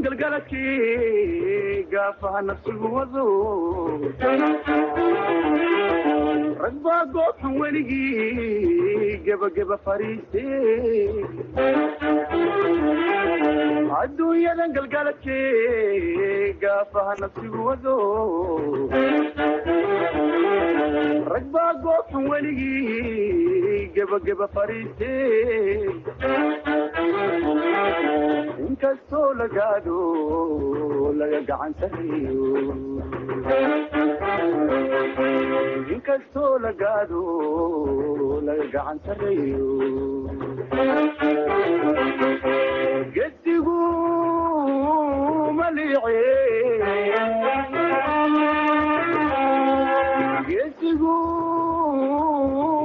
galgaladkii 0.04 1.84
gaafaha 1.92 2.40
nafsigu 2.48 2.88
wado 2.96 3.24
rag 6.62 6.76
baa 6.86 7.00
goobxan 7.16 7.52
weligii 7.60 9.18
gebageba 9.26 9.76
fariiste 9.86 10.44
adduunyadan 14.00 14.72
galgaladkii 14.76 16.52
gaafaha 16.64 17.14
nafsigu 17.22 17.66
wado 17.68 17.96
rag 21.34 21.46
baa 21.56 21.72
goobxan 21.86 22.28
weligii 22.32 23.90
gebageba 23.98 24.46
fariiste 28.90 28.98
inkastoo 28.98 29.34
lagaado 29.34 31.12
laga 31.18 31.40
gacan 31.48 31.74
sareeyo 31.80 32.46
inkastoo 35.94 36.58
lagaado 36.64 37.22
laga 38.46 38.66
gacan 38.74 38.98
sareeyo 39.06 39.68
gedigu 43.14 43.78
maliice 45.58 46.18
gedigu 50.48 51.16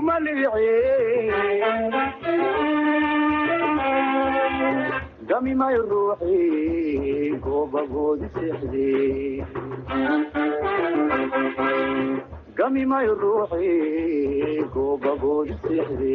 maliice 0.01 1.04
gami 5.35 5.51
mayo 5.61 5.81
ruuxi 5.91 6.39
goobagoodi 7.43 8.27
seexde 8.35 8.87
gami 12.57 12.83
mayo 12.91 13.11
ruuxi 13.21 13.73
goobagoodi 14.73 15.55
seexde 15.63 16.13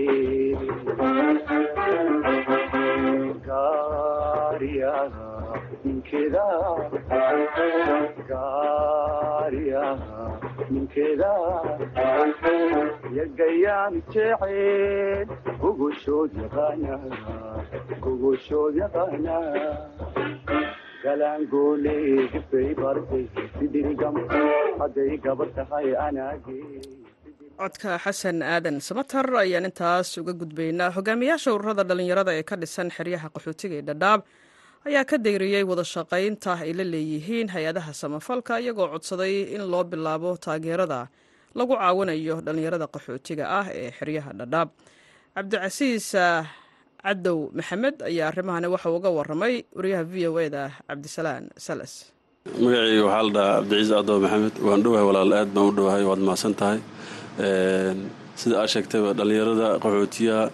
gaariyaha 3.91 5.29
ninkeeda 5.85 6.47
gaariyaha 8.31 10.19
ninkeeda 10.73 11.33
codka 27.61 27.91
xasan 28.05 28.39
aadan 28.55 28.77
samatar 28.89 29.27
ayaan 29.45 29.67
intaas 29.71 30.09
uga 30.21 30.33
gudbaynaa 30.43 30.91
hogaamiyaasha 30.97 31.51
ururada 31.57 31.85
dhallinyarada 31.89 32.33
ee 32.39 32.45
ka 32.51 32.57
dhisan 32.63 32.89
xeryaha 32.97 33.29
qaxootiga 33.35 33.75
ee 33.81 33.85
dhadhaab 33.91 34.21
ayaa 34.89 35.05
ka 35.11 35.17
dayriyey 35.27 35.65
wada 35.71 35.85
shaqaynta 35.95 36.53
ay 36.65 36.73
la 36.79 36.85
leeyihiin 36.95 37.49
hay'adaha 37.55 37.93
samafalka 38.03 38.61
iyagoo 38.65 38.89
codsaday 38.95 39.35
in 39.57 39.63
loo 39.73 39.85
bilaabo 39.93 40.31
taageerada 40.47 41.01
lagu 41.59 41.75
caawinayo 41.81 42.35
dhallinyarada 42.47 42.87
qaxootiga 42.95 43.45
ah 43.59 43.67
ee 43.81 43.91
xeryaha 43.99 44.31
dhadhaab. 44.41 44.69
Cabdicasiis 45.37 46.09
cadow 47.05 47.39
maxamed 47.59 47.97
ayaa 48.09 48.27
arrimahani 48.31 48.67
waxa 48.75 48.89
uga 48.97 49.11
waramay 49.19 49.55
wariyaha 49.77 50.05
v 50.13 50.15
o 50.29 50.39
eda 50.47 50.63
cabdisalaan 50.89 51.45
salas 51.67 51.93
magacayga 52.63 53.03
waxaa 53.09 53.23
la 53.27 53.31
dhahaa 53.37 53.57
cabdiciis 53.61 53.91
cadow 53.97 54.17
maxamed 54.25 54.55
waan 54.67 54.81
dhowahay 54.85 55.05
walaal 55.11 55.33
aad 55.41 55.49
baan 55.55 55.67
u 55.71 55.73
dhowahay 55.79 56.05
waad 56.11 56.21
mahadsan 56.29 56.55
tahay. 56.61 56.81
Sida 58.41 58.55
aad 58.63 58.69
sheegtayba 58.75 59.11
dhallinyarada 59.19 59.69
qaxootiyaha 59.85 60.45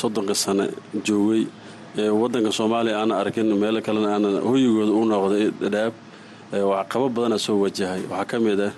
soddonka 0.00 0.34
sane 0.44 0.64
joogay 1.06 1.42
ee 2.02 2.10
waddanka 2.22 2.50
soomaaliya 2.58 2.96
aana 3.02 3.14
arkin 3.22 3.48
meelo 3.62 3.80
kalena 3.86 4.08
aanan 4.14 4.34
hoyigooda 4.48 4.92
u 5.00 5.02
noqday 5.12 5.44
dhadhaab 5.62 5.94
waxqabo 6.72 7.06
badana 7.16 7.38
soo 7.46 7.56
wajahay. 7.64 8.02
Waxaa 8.12 8.26
ka 8.30 8.36
mid 8.46 8.60
ah 8.68 8.72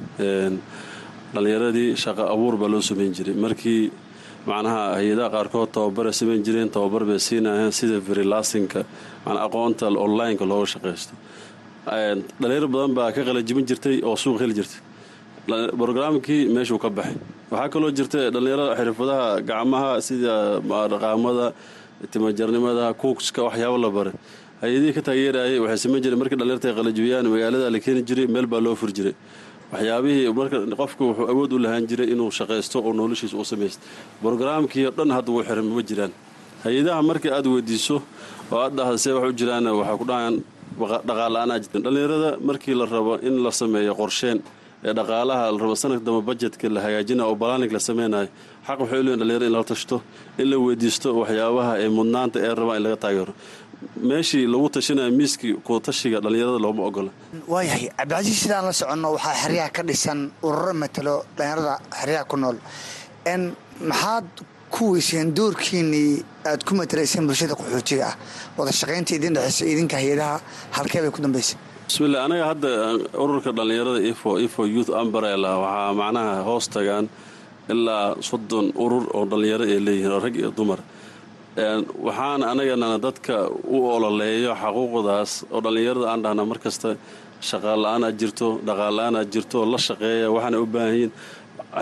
dhallinyaradii 1.35 1.89
shaqo 2.05 2.23
abuur 2.35 2.55
baa 2.61 2.69
loo 2.75 2.81
samayn 2.91 3.13
jiray. 3.19 3.35
Markii 3.45 3.83
macnaha 4.51 4.83
hay'adaha 4.99 5.29
qaarkood 5.37 5.69
tababara 5.77 6.11
samayn 6.21 6.41
jireen 6.47 6.69
tababar 6.77 7.03
bay 7.11 7.19
siinayeen 7.27 7.73
sida 7.79 7.97
verilasinka 8.09 8.81
aqoonta 9.47 9.87
onlineka 10.05 10.45
looga 10.51 10.67
shaqaysto 10.75 11.15
dhalinyaro 12.41 12.69
badan 12.75 12.93
baa 12.99 13.11
ka 13.17 13.21
qalajibin 13.29 13.65
jirtay 13.71 13.97
oo 14.09 14.17
suuq 14.25 14.39
heli 14.43 14.55
jirtay. 14.59 14.81
Brograamkii 15.81 16.49
meeshuu 16.55 16.79
ka 16.79 16.89
baxay. 16.91 17.17
Waxaa 17.51 17.69
kaloo 17.75 17.91
jirta 17.99 18.19
dhallinyarada 18.35 18.73
xirfadaha 18.81 19.27
gacmaha 19.51 19.91
sida 20.09 20.35
dhaqaamada 20.93 21.47
timajarnimada 22.13 22.85
kuukska 23.03 23.41
waxyaabo 23.49 23.79
la 23.85 23.91
baray. 23.91 24.13
Hay'adihii 24.63 24.95
ka 24.97 25.03
taageerayay 25.09 25.59
waxay 25.65 25.79
samayn 25.85 26.03
jireen. 26.05 26.19
Markii 26.23 26.37
dhalinyarta 26.41 26.67
ay 26.71 26.75
qalajibiyaan 26.79 27.27
magaalada 27.35 27.67
la 27.75 27.79
keeni 27.85 28.03
jiray 28.09 28.27
meel 28.35 28.47
baa 28.47 28.61
loo 28.61 28.75
fur 28.81 28.91
jiray 28.99 29.15
waxyaabihii 29.73 30.33
marka 30.39 30.57
qofku 30.81 31.03
wuxuu 31.11 31.27
awood 31.33 31.53
u 31.53 31.59
lahaan 31.65 31.85
jiray 31.91 32.09
inuu 32.15 32.31
shaqaysto 32.39 32.77
oo 32.87 32.93
noloshiisa 33.01 33.37
u 33.37 33.45
samaysto 33.53 33.83
brograamkii 34.23 34.87
o 34.87 34.91
dhan 34.97 35.11
hadda 35.17 35.31
wuu 35.35 35.43
xiran 35.49 35.67
ma 35.77 35.83
jiraan. 35.91 36.13
Hay'adaha 36.65 37.01
markii 37.11 37.31
aad 37.37 37.47
weydiiso 37.55 37.97
oo 38.53 38.59
aad 38.65 38.73
dhahda 38.79 38.99
see 39.05 39.13
wax 39.17 39.27
u 39.31 39.33
jiraan 39.41 39.67
waxay 39.81 39.97
ku 40.01 40.05
dhahaan 40.11 40.35
dhaqaala-aanaa 41.09 41.59
jirta 41.63 41.79
dhallinyarada 41.85 42.31
markii 42.49 42.75
la 42.81 42.85
rabo 42.95 43.13
in 43.29 43.35
la 43.45 43.51
sameeyo 43.61 43.95
qorsheen 44.01 44.39
ee 44.85 44.93
dhaqaalaha 44.99 45.45
la 45.55 45.59
rabo 45.65 45.75
sanadka 45.83 46.05
dambe 46.07 46.23
bajetka 46.31 46.67
la 46.77 46.81
hagaajina 46.85 47.23
oo 47.31 47.35
balaanig 47.43 47.73
la 47.73 47.79
sameynayo 47.89 48.29
xaq 48.67 48.79
waxay 48.83 48.99
u 49.01 49.03
leeyiin 49.07 49.19
dhalinyarada 49.21 49.47
in 49.49 49.53
lala 49.57 49.65
tashto 49.73 49.97
in 50.41 50.47
la 50.51 50.57
weydiisto 50.67 51.09
waxyaabaha 51.21 51.73
ee 51.85 51.89
mudnaanta 51.99 52.37
ee 52.47 52.53
rabaan 52.61 52.77
in 52.79 52.83
laga 52.87 52.97
taageero 53.05 53.33
meeshii 54.11 54.45
lagu 54.53 54.69
tashanaya 54.77 55.11
miiskii 55.19 55.55
kutashiga 55.67 56.19
dhallinyarada 56.25 56.59
looma 56.65 56.83
ogola. 56.89 57.11
Waayahay 57.53 57.89
cabdicasiis 57.99 58.39
sidaan 58.45 58.65
la 58.69 58.73
soconno 58.81 59.09
waxaa 59.17 59.35
xeryaha 59.43 59.71
ka 59.77 59.83
dhisan 59.89 60.21
ururo 60.49 60.73
matalo 60.83 61.15
dhallinyarada 61.37 61.75
xeryaha 62.01 62.25
ku 62.31 62.37
nool. 62.43 62.57
N 63.39 63.43
maxaad 63.91 64.27
ku 64.75 64.85
weyseen 64.95 65.29
doorkiinii 65.39 66.25
aad 66.51 66.61
ku 66.69 66.73
matalayseen 66.81 67.27
bulshada 67.29 67.55
qaxootiga 67.61 68.07
ah? 68.11 68.15
Wada 68.57 68.73
shaqaynta 68.81 69.13
idin 69.19 69.35
dhexeysa 69.37 69.65
idinka 69.73 69.97
hay'adaha 70.03 70.37
halkee 70.77 71.01
bay 71.05 71.11
ku 71.17 71.21
dambaysa 71.25 71.57
bismillah 71.91 72.21
anaga 72.27 72.45
hadda 72.53 72.69
ururka 73.25 73.51
dhallinyarada 73.59 74.01
ifo 74.13 74.31
ifo 74.47 74.63
youth 74.75 74.91
umbrella 75.03 75.51
waxaa 75.63 75.93
macnaha 76.01 76.35
hoos 76.49 76.67
tagaan 76.77 77.07
ilaa 77.73 78.15
soddon 78.29 78.67
urur 78.85 79.05
oo 79.17 79.25
dhallinyaro 79.31 79.65
ay 79.75 79.81
leeyihiin 79.87 80.13
oo 80.17 80.21
rag 80.27 80.35
iyo 80.41 80.51
dumar 80.59 80.79
waxaan 81.57 82.43
anagana 82.43 82.99
dadka 82.99 83.49
u 83.75 83.77
ololeeyo 83.95 84.55
xaquuqdaas 84.63 85.31
oo 85.51 85.61
dhallinyarada 85.65 86.07
aan 86.13 86.23
dhahna 86.23 86.45
mar 86.51 86.59
kasta. 86.59 86.97
Shaqaala-aan 87.49 88.05
jirto 88.21 88.61
dhaqaala-aan 88.69 89.17
aad 89.17 89.29
jirto 89.35 89.59
la 89.73 89.79
shaqeeya 89.79 90.27
waxaana 90.35 90.57
u 90.63 90.67
baahan 90.67 90.93
yihiin. 90.95 91.13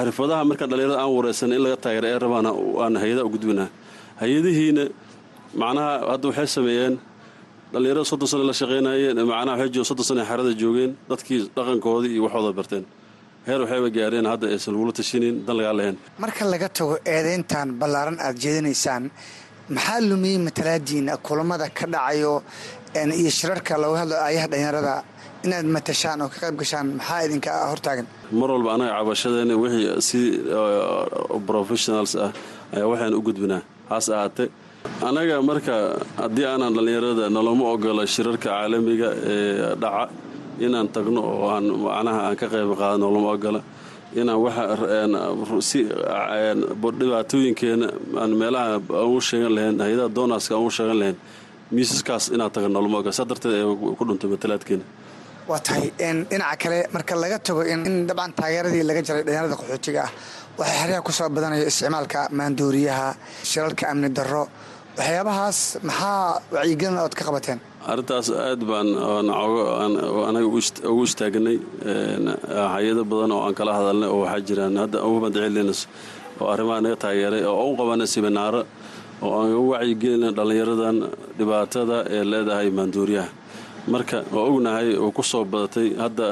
Xirfadaha 0.00 0.42
marka 0.50 0.64
dhallinyarada 0.70 0.98
aan 1.02 1.10
wareysan 1.16 1.52
in 1.52 1.60
laga 1.64 1.76
taageera 1.84 2.08
ee 2.14 2.18
rabaan 2.25 2.46
aan 2.84 2.94
hay'ada 3.02 3.22
u 3.26 3.30
gudbinaa 3.34 3.68
hay'adihiina 4.22 4.84
macnaha 5.62 5.92
hadda 6.12 6.26
waxay 6.30 6.46
sameeyeen 6.56 6.94
dhallinyarada 7.72 8.04
soddon 8.10 8.28
sane 8.32 8.44
la 8.50 8.54
shaqeynayeen 8.60 9.16
macnaha 9.32 9.56
waxay 9.62 9.84
soddon 9.90 10.06
sane 10.10 10.22
xerada 10.30 10.52
joogeen 10.62 10.90
dadkii 11.10 11.40
dhaqankoodii 11.56 12.12
iyo 12.14 12.22
waxooda 12.26 12.52
barteen. 12.58 12.84
Heer 13.46 13.60
waxayba 13.64 13.88
gaareen 13.96 14.26
hadda 14.32 14.46
aysan 14.54 14.72
lagula 14.75 14.92
tashinin 15.00 15.34
dan 15.46 15.54
lagaa 15.58 15.75
lahayn 15.78 15.96
marka 16.25 16.42
laga 16.54 16.68
tago 16.78 16.94
eedeyntan 17.14 17.66
ballaaran 17.80 18.16
aad 18.26 18.37
jeedinaysaan 18.44 19.02
maxaa 19.75 20.00
lumiyey 20.10 20.38
matalaadiina 20.46 21.12
kulamada 21.26 21.66
ka 21.78 21.87
dhacayo 21.94 22.34
iyo 23.20 23.30
shirarka 23.38 23.75
looga 23.82 23.98
hadlo 24.02 24.14
aayaha 24.26 24.46
dhallinyarada 24.52 24.94
inaad 25.46 25.66
matashaan 25.76 26.18
oo 26.25 26.28
ka 26.32 26.38
qayb 26.42 26.56
gashaan? 26.62 26.87
Maxaa 26.98 27.20
idinka 27.26 27.50
hortaagan? 27.70 28.06
Mar 28.40 28.48
walba 28.54 28.70
anaga 28.76 28.92
cabashadeena 28.98 29.54
wixii 29.62 30.02
si 30.08 30.18
professionals 31.50 32.12
ah 32.25 32.30
ayaa 32.75 32.86
waxaan 32.93 33.14
u 33.19 33.21
gudbinaa. 33.26 33.62
Haas 33.90 34.06
ahaatee 34.16 34.49
anaga 35.08 35.36
marka 35.50 35.75
haddii 36.23 36.47
aanan 36.50 36.73
dhallinyarada 36.76 37.25
naloma 37.36 37.64
ogola 37.75 38.02
shirarka 38.14 38.49
caalamiga 38.50 39.08
ee 39.32 39.75
dhaca 39.82 40.04
inaan 40.64 40.88
tagno 40.95 41.21
oo 41.32 41.47
aan 41.54 41.64
macnaha 41.86 42.21
aan 42.28 42.36
ka 42.40 42.47
qayb 42.54 42.71
qaadano 42.80 43.06
lama 43.16 43.28
ogola 43.36 43.60
inaan 44.21 44.40
waxa 44.44 44.62
dhibaatooyinkeena 47.00 47.86
aan 48.23 48.30
meelaha 48.40 48.75
aan 49.00 49.08
u 49.16 49.21
sheegan 49.21 49.52
lahayn 49.56 49.80
hay'adaha 49.84 50.14
doonaska 50.16 50.54
aan 50.56 50.66
u 50.66 50.71
sheegan 50.76 50.99
lahayn 51.00 51.16
miisaskaas 51.76 52.25
inaan 52.34 52.50
tagno 52.54 52.80
lama 52.84 52.99
ogola 52.99 53.12
saa 53.18 53.28
darteed 53.30 53.52
ee 53.58 53.64
ku 53.99 54.04
dhuntay 54.08 54.28
matalaadkeena 54.34 54.84
waa 55.49 55.60
tahay 55.66 55.86
dhinaca 56.30 56.56
kale 56.62 56.78
marka 56.94 57.14
laga 57.23 57.38
tago 57.47 57.62
in 57.73 58.06
dabcan 58.08 58.32
taageeradii 58.38 58.82
laga 58.88 59.02
jaray 59.08 59.23
dhallinyarada 59.26 59.56
qaxootiga 59.60 60.00
ah 60.06 60.10
waxaa 60.58 60.78
xeryaha 60.82 61.02
ku 61.06 61.12
soo 61.18 61.28
badanayo 61.36 61.64
isticmaalka 61.71 62.21
maandooriyaha 62.38 63.06
shiralka 63.50 63.84
amni 63.92 64.08
darro 64.18 64.44
waxyaabahaas 64.99 65.58
maxaa 65.89 66.43
wacyigelin 66.54 66.99
ood 67.04 67.15
ka 67.19 67.25
qabateen? 67.28 67.58
Arrintaas 67.91 68.28
aad 68.30 68.61
baan 68.71 68.89
anaga 70.28 70.47
ugu 70.91 71.02
istaagnay 71.08 71.56
hay'ado 72.75 73.02
badan 73.11 73.32
oo 73.37 73.41
aan 73.47 73.54
kala 73.58 73.73
hadalnay 73.78 74.08
oo 74.15 74.21
waxaa 74.25 74.47
jiraan. 74.49 74.75
Hadda 74.82 74.99
ugu 75.08 75.19
madacilins 75.25 75.80
oo 76.41 76.49
arrimaha 76.54 76.80
naga 76.84 76.97
taageeray 77.04 77.43
oo 77.52 77.65
u 77.73 77.76
qabanay 77.80 78.06
siminaaro 78.15 78.63
oo 79.23 79.32
aan 79.41 79.50
uga 79.61 79.71
wacyigelina 79.78 80.28
dhallinyaradan 80.37 80.97
dhibaatada 81.39 81.97
ee 82.17 82.23
leedahay 82.32 82.69
maanduuriyaha 82.78 83.28
marka 83.93 84.17
waa 84.34 84.45
ognahay 84.50 84.89
oo 85.02 85.11
ku 85.17 85.23
soo 85.23 85.45
badatay 85.52 85.89
hadda 86.04 86.26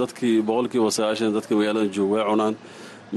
dadkii 0.00 0.36
boqolkiiba 0.48 0.88
sagaashan 0.96 1.34
dadkii 1.36 1.56
magaalada 1.60 1.88
joog 1.96 2.10
way 2.14 2.22
cunaan. 2.30 2.54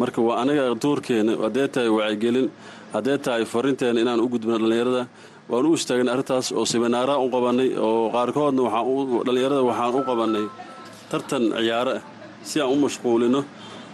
Marka 0.02 0.20
waa 0.28 0.36
anaga 0.42 0.64
doorkeena 0.84 1.34
haddee 1.44 1.68
tahay 1.74 1.90
wacyigelin 2.00 2.48
haddee 2.93 3.17
tahay 3.26 3.43
farinteena 3.54 4.00
inaan 4.04 4.19
u 4.26 4.28
gudbino 4.34 4.58
dhallinyarada 4.62 5.04
waan 5.52 5.65
u 5.65 5.73
istaagnay 5.80 6.13
arrintaas 6.15 6.47
oo 6.60 6.65
siminaaraha 6.71 7.19
u 7.26 7.30
qabanay 7.36 7.69
oo 7.88 8.10
qaarkoodna 8.15 8.62
dhallinyarada 9.28 9.62
waxaan 9.69 9.95
u 10.00 10.04
qabanay 10.10 10.45
tartan 11.12 11.43
ciyaaro 11.58 11.93
si 12.50 12.58
aan 12.62 12.71
u 12.73 12.76
mashquulino 12.86 13.39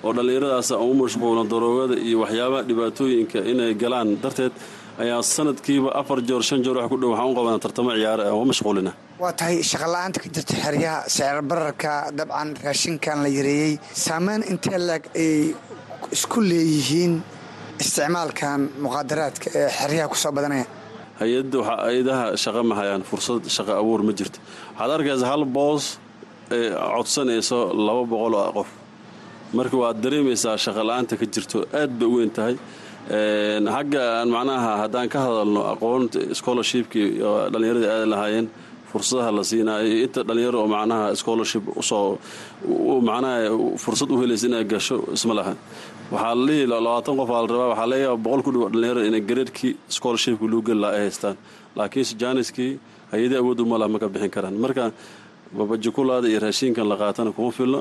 oo 0.05 0.11
dhallinyaradaas 0.17 0.69
aan 0.75 0.85
u 0.91 0.93
mashquulino 1.03 1.43
daroogada 1.53 1.95
iyo 2.07 2.17
waxyaabaha 2.23 2.61
dhibaatooyinka 2.69 3.37
inay 3.51 3.71
galaan. 3.81 4.09
Darteed 4.23 4.53
ayaa 5.03 5.21
sanadkiiba 5.35 5.89
afar 6.01 6.17
joor 6.29 6.43
shan 6.47 6.59
joor 6.65 6.77
wax 6.79 6.87
ku 6.91 6.97
dhow 7.01 7.09
waxaan 7.13 7.29
u 7.31 7.35
qabanaa 7.37 7.59
tartamo 7.65 7.91
ciyaaro 7.99 8.23
ah 8.29 8.33
oo 8.37 8.45
mashquulina. 8.51 8.91
Waa 9.21 9.33
tahay 9.39 9.57
shaqola'aanta 9.71 10.17
ka 10.23 10.27
jirta 10.35 10.53
xeryaha 10.63 10.97
sicir 11.13 11.37
bararka 11.51 11.91
dabcan 12.17 12.49
raashinkan 12.65 13.17
la 13.25 13.29
yareeyey. 13.37 13.73
Saameyn 14.05 14.41
intee 14.51 14.77
laeg 14.89 15.03
ay 15.23 15.35
isku 16.15 16.39
leeyihiin 16.51 17.13
isticmaalkan 17.81 18.59
muqaadaraadka 18.85 19.47
ee 19.59 19.67
xeryaha 19.79 20.07
ku 20.11 20.15
soo 20.23 20.31
badanaya 20.37 20.65
hay'adaha 21.19 22.25
shaqa 22.43 22.61
ma 22.69 22.75
fursad 23.09 23.43
shaqo 23.55 23.71
abuur 23.81 24.01
ma 24.07 24.11
jirto. 24.19 24.39
Waxaad 24.77 24.91
arkaysa 24.97 25.25
hal 25.31 25.43
boos 25.57 25.85
ee 26.51 26.69
codsanayso 26.95 27.59
laba 27.87 28.03
boqol 28.11 28.33
oo 28.41 28.51
qof. 28.57 28.69
Marka 29.57 29.75
waad 29.83 29.97
dareemaysaa 30.03 30.55
shaqola'aanta 30.65 31.13
ka 31.21 31.25
jirto 31.35 31.57
aad 31.79 31.91
bay 31.99 32.07
u 32.07 32.15
weyn 32.17 32.31
tahay. 32.37 32.55
Xagga 33.75 34.03
macnaha 34.35 34.71
haddaan 34.83 35.07
ka 35.13 35.19
hadalno 35.25 35.61
aqoonta 35.73 36.19
scholarshipkii 36.39 37.07
dhallinyaradii 37.53 37.89
aada 37.95 38.05
lahaayeen 38.13 38.47
fursadaha 38.91 39.29
la 39.37 39.43
siinaayo 39.49 39.87
iyo 39.91 40.03
inta 40.07 40.19
dhallinyaro 40.27 40.57
oo 40.63 40.67
macnaha 40.75 41.05
scholarship 41.21 41.63
u 41.79 41.83
soo 41.89 42.17
macnaha 43.09 43.37
fursad 43.83 44.09
u 44.13 44.17
helaysa 44.21 44.45
inay 44.49 44.63
gasho 44.73 44.95
isma 45.17 45.33
laha 45.39 45.53
waxaa 46.13 46.35
dhihi 46.47 46.65
labaatan 46.73 47.13
qof 47.19 47.29
aa 47.37 47.41
waxaa 47.71 47.97
yaaba 48.05 48.17
boqol 48.25 48.41
ku 48.45 48.49
dhibo 48.53 48.67
dhallinyarada 48.73 49.05
inay 49.09 49.23
gareedkii 49.29 49.71
scholarshipkii 49.95 50.49
luu 50.53 50.61
geli 50.67 50.79
laha 50.83 50.93
ay 50.97 51.01
haystaan. 51.07 51.35
Laakiinse 51.77 52.13
jaaniskii 52.21 52.71
hay'adii 53.11 53.39
awood 53.41 53.59
uma 53.65 53.75
laha 53.81 53.89
ma 53.93 53.99
ka 54.03 54.07
bixin 54.13 54.31
karaan. 54.35 54.55
Marka 54.63 54.83
babajikulaada 55.57 56.27
iyo 56.31 56.39
raashiinkan 56.45 56.85
la 56.91 56.95
qaatana 57.01 57.31
kuma 57.37 57.51
filno. 57.57 57.79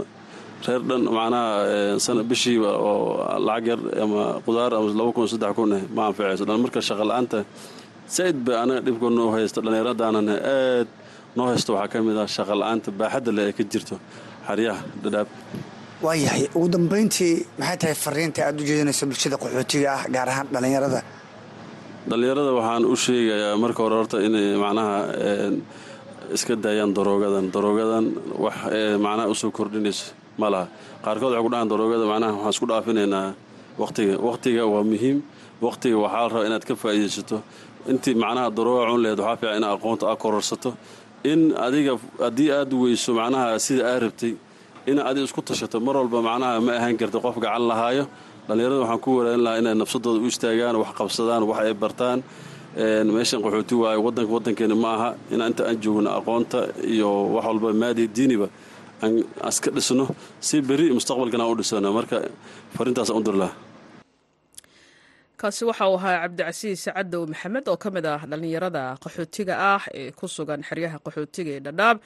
Reer 0.66 0.80
dhan 0.88 1.02
macnaha 1.16 2.22
bishiiba 2.30 2.70
oo 2.88 3.38
lacag 3.46 3.66
yar 3.70 3.80
ama 4.04 4.22
qudaar 4.46 4.70
ama 4.78 4.88
laba 5.00 5.12
kun 5.16 5.26
saddex 5.32 5.52
kun 5.58 5.70
eh 5.78 5.82
ma 5.96 6.02
anficayso. 6.08 6.44
Dhan 6.48 6.58
marka 6.64 6.80
shaqa 6.88 7.04
la'aanta 7.10 7.38
saaid 8.16 8.36
ba 8.46 8.52
anaga 8.62 8.80
dhibka 8.86 9.06
noo 9.18 9.28
haysta 9.36 9.58
dhallinyaradaanana 9.64 10.34
aad 10.56 10.88
noo 11.36 11.46
haysto 11.50 11.70
waxaa 11.76 11.90
ka 11.92 11.98
mid 12.06 12.16
ah 12.24 12.28
shaqa 12.36 12.54
la'aanta 12.60 12.88
baaxadda 13.00 13.30
leh 13.36 13.44
ee 13.50 13.52
ka 13.58 13.62
jirto 13.72 13.96
xaryaha 14.48 14.80
dhadhaab 15.02 15.28
waayahay 16.04 16.44
ugu 16.56 16.68
dambayntii 16.74 17.34
maxay 17.60 17.76
tahay 17.82 17.94
fariinta 18.04 18.40
aad 18.48 18.56
u 18.60 18.64
jeedinayso 18.68 19.04
bulshada 19.10 19.36
qaxootiga 19.42 19.88
ah 19.96 20.02
gaar 20.14 20.28
ahaan 20.32 20.46
dhallinyarada? 20.54 21.00
Dhallinyarada 22.08 22.52
waxaan 22.58 22.84
u 22.92 22.96
sheegayaa 23.04 23.56
marka 23.62 23.80
hore 23.84 23.94
horta 24.00 24.16
inay 24.26 24.46
macnaha 24.64 24.96
iska 26.36 26.54
daayaan 26.64 26.92
daroogadan. 26.96 27.44
Daroogadan 27.54 28.04
wax 28.44 28.56
macnaha 29.04 29.26
u 29.32 29.34
soo 29.40 29.50
kordhinayso 29.58 30.04
ma 30.40 30.48
laha. 30.52 30.66
Qaarkood 31.04 31.32
waxay 31.32 31.42
ku 31.46 31.50
dhahaan 31.52 31.68
daroogada 31.72 32.04
macnaha 32.12 32.32
waxaan 32.36 32.52
isku 32.54 32.66
dhaafinaynaa 32.70 33.28
waqtiga. 33.82 34.14
Waqtiga 34.28 34.62
waa 34.72 34.82
muhiim. 34.92 35.18
Waqtiga 35.66 35.96
waxaa 36.04 36.22
la 36.22 36.28
rabaa 36.32 36.46
inaad 36.48 36.64
ka 36.68 36.74
faa'iidaysato. 36.82 37.36
Intii 37.90 38.14
macnaha 38.24 38.48
darooga 38.58 38.82
cun 38.90 39.00
lehed 39.04 39.18
waxaa 39.20 39.36
fiican 39.40 39.56
inaad 39.60 39.74
aqoonta 39.78 40.04
aad 40.10 40.18
kororsato. 40.24 40.70
In 41.32 41.40
adiga 41.66 41.92
haddii 42.24 42.50
aad 42.58 42.70
weyso 42.82 43.10
macnaha 43.20 43.58
sida 43.66 43.82
aad 43.92 44.02
rabtay 44.06 44.32
in 44.90 44.98
adiga 45.08 45.26
isku 45.28 45.40
tashato 45.48 45.76
mar 45.86 45.94
walba 46.00 46.18
macnaha 46.28 46.60
ma 46.66 46.72
ahaan 46.78 46.96
karta 47.00 47.18
qof 47.24 47.36
gacan 47.44 47.64
lahaayo 47.70 48.04
dhallinyarada 48.48 48.80
waxaan 48.84 49.00
ku 49.04 49.10
waraadin 49.18 49.42
lahaa 49.46 49.58
inay 49.62 49.74
nafsadooda 49.82 50.18
u 50.24 50.26
istaagaan 50.32 50.74
wax 50.82 50.90
qabsadaan 50.98 51.42
wax 51.50 51.58
ay 51.64 51.74
bartaan. 51.82 52.18
Meeshan 53.16 53.40
qaxooti 53.44 53.74
waayo 53.82 53.98
wadanka 54.06 54.32
wadankeena 54.36 54.76
ma 54.84 54.90
aha. 54.96 55.08
In 55.34 55.40
inta 55.48 55.62
aan 55.68 55.76
joogno 55.84 56.10
aqoonta 56.18 56.58
iyo 56.94 57.08
wax 57.34 57.44
walba 57.48 57.68
maadi 57.82 58.04
diiniba 58.16 58.48
aan 59.04 59.12
iska 59.50 59.68
dhisno 59.76 60.04
si 60.46 60.56
beri 60.68 60.86
mustaqbalkana 60.98 61.42
aan 61.44 61.52
u 61.52 61.56
dhisano. 61.60 61.88
Marka 61.98 62.16
farintaasaan 62.76 63.18
u 63.20 63.22
dirlaha 63.28 63.52
kaasi 65.40 65.62
waxa 65.70 65.84
uu 65.90 65.96
ahaa 65.98 66.16
cabdicasiis 66.22 66.82
cadow 66.96 67.22
maxamed 67.32 67.64
oo 67.72 67.76
ka 67.82 67.88
mid 67.94 68.06
ah 68.06 68.20
dhallinyarada 68.30 68.82
qaxootiga 69.04 69.54
ah 69.74 69.82
ee 70.00 70.10
ku 70.18 70.26
sugan 70.36 70.60
xeryaha 70.68 70.96
qaxootiga 71.06 71.50
ee 71.56 71.62
dhadhaab 71.66 71.96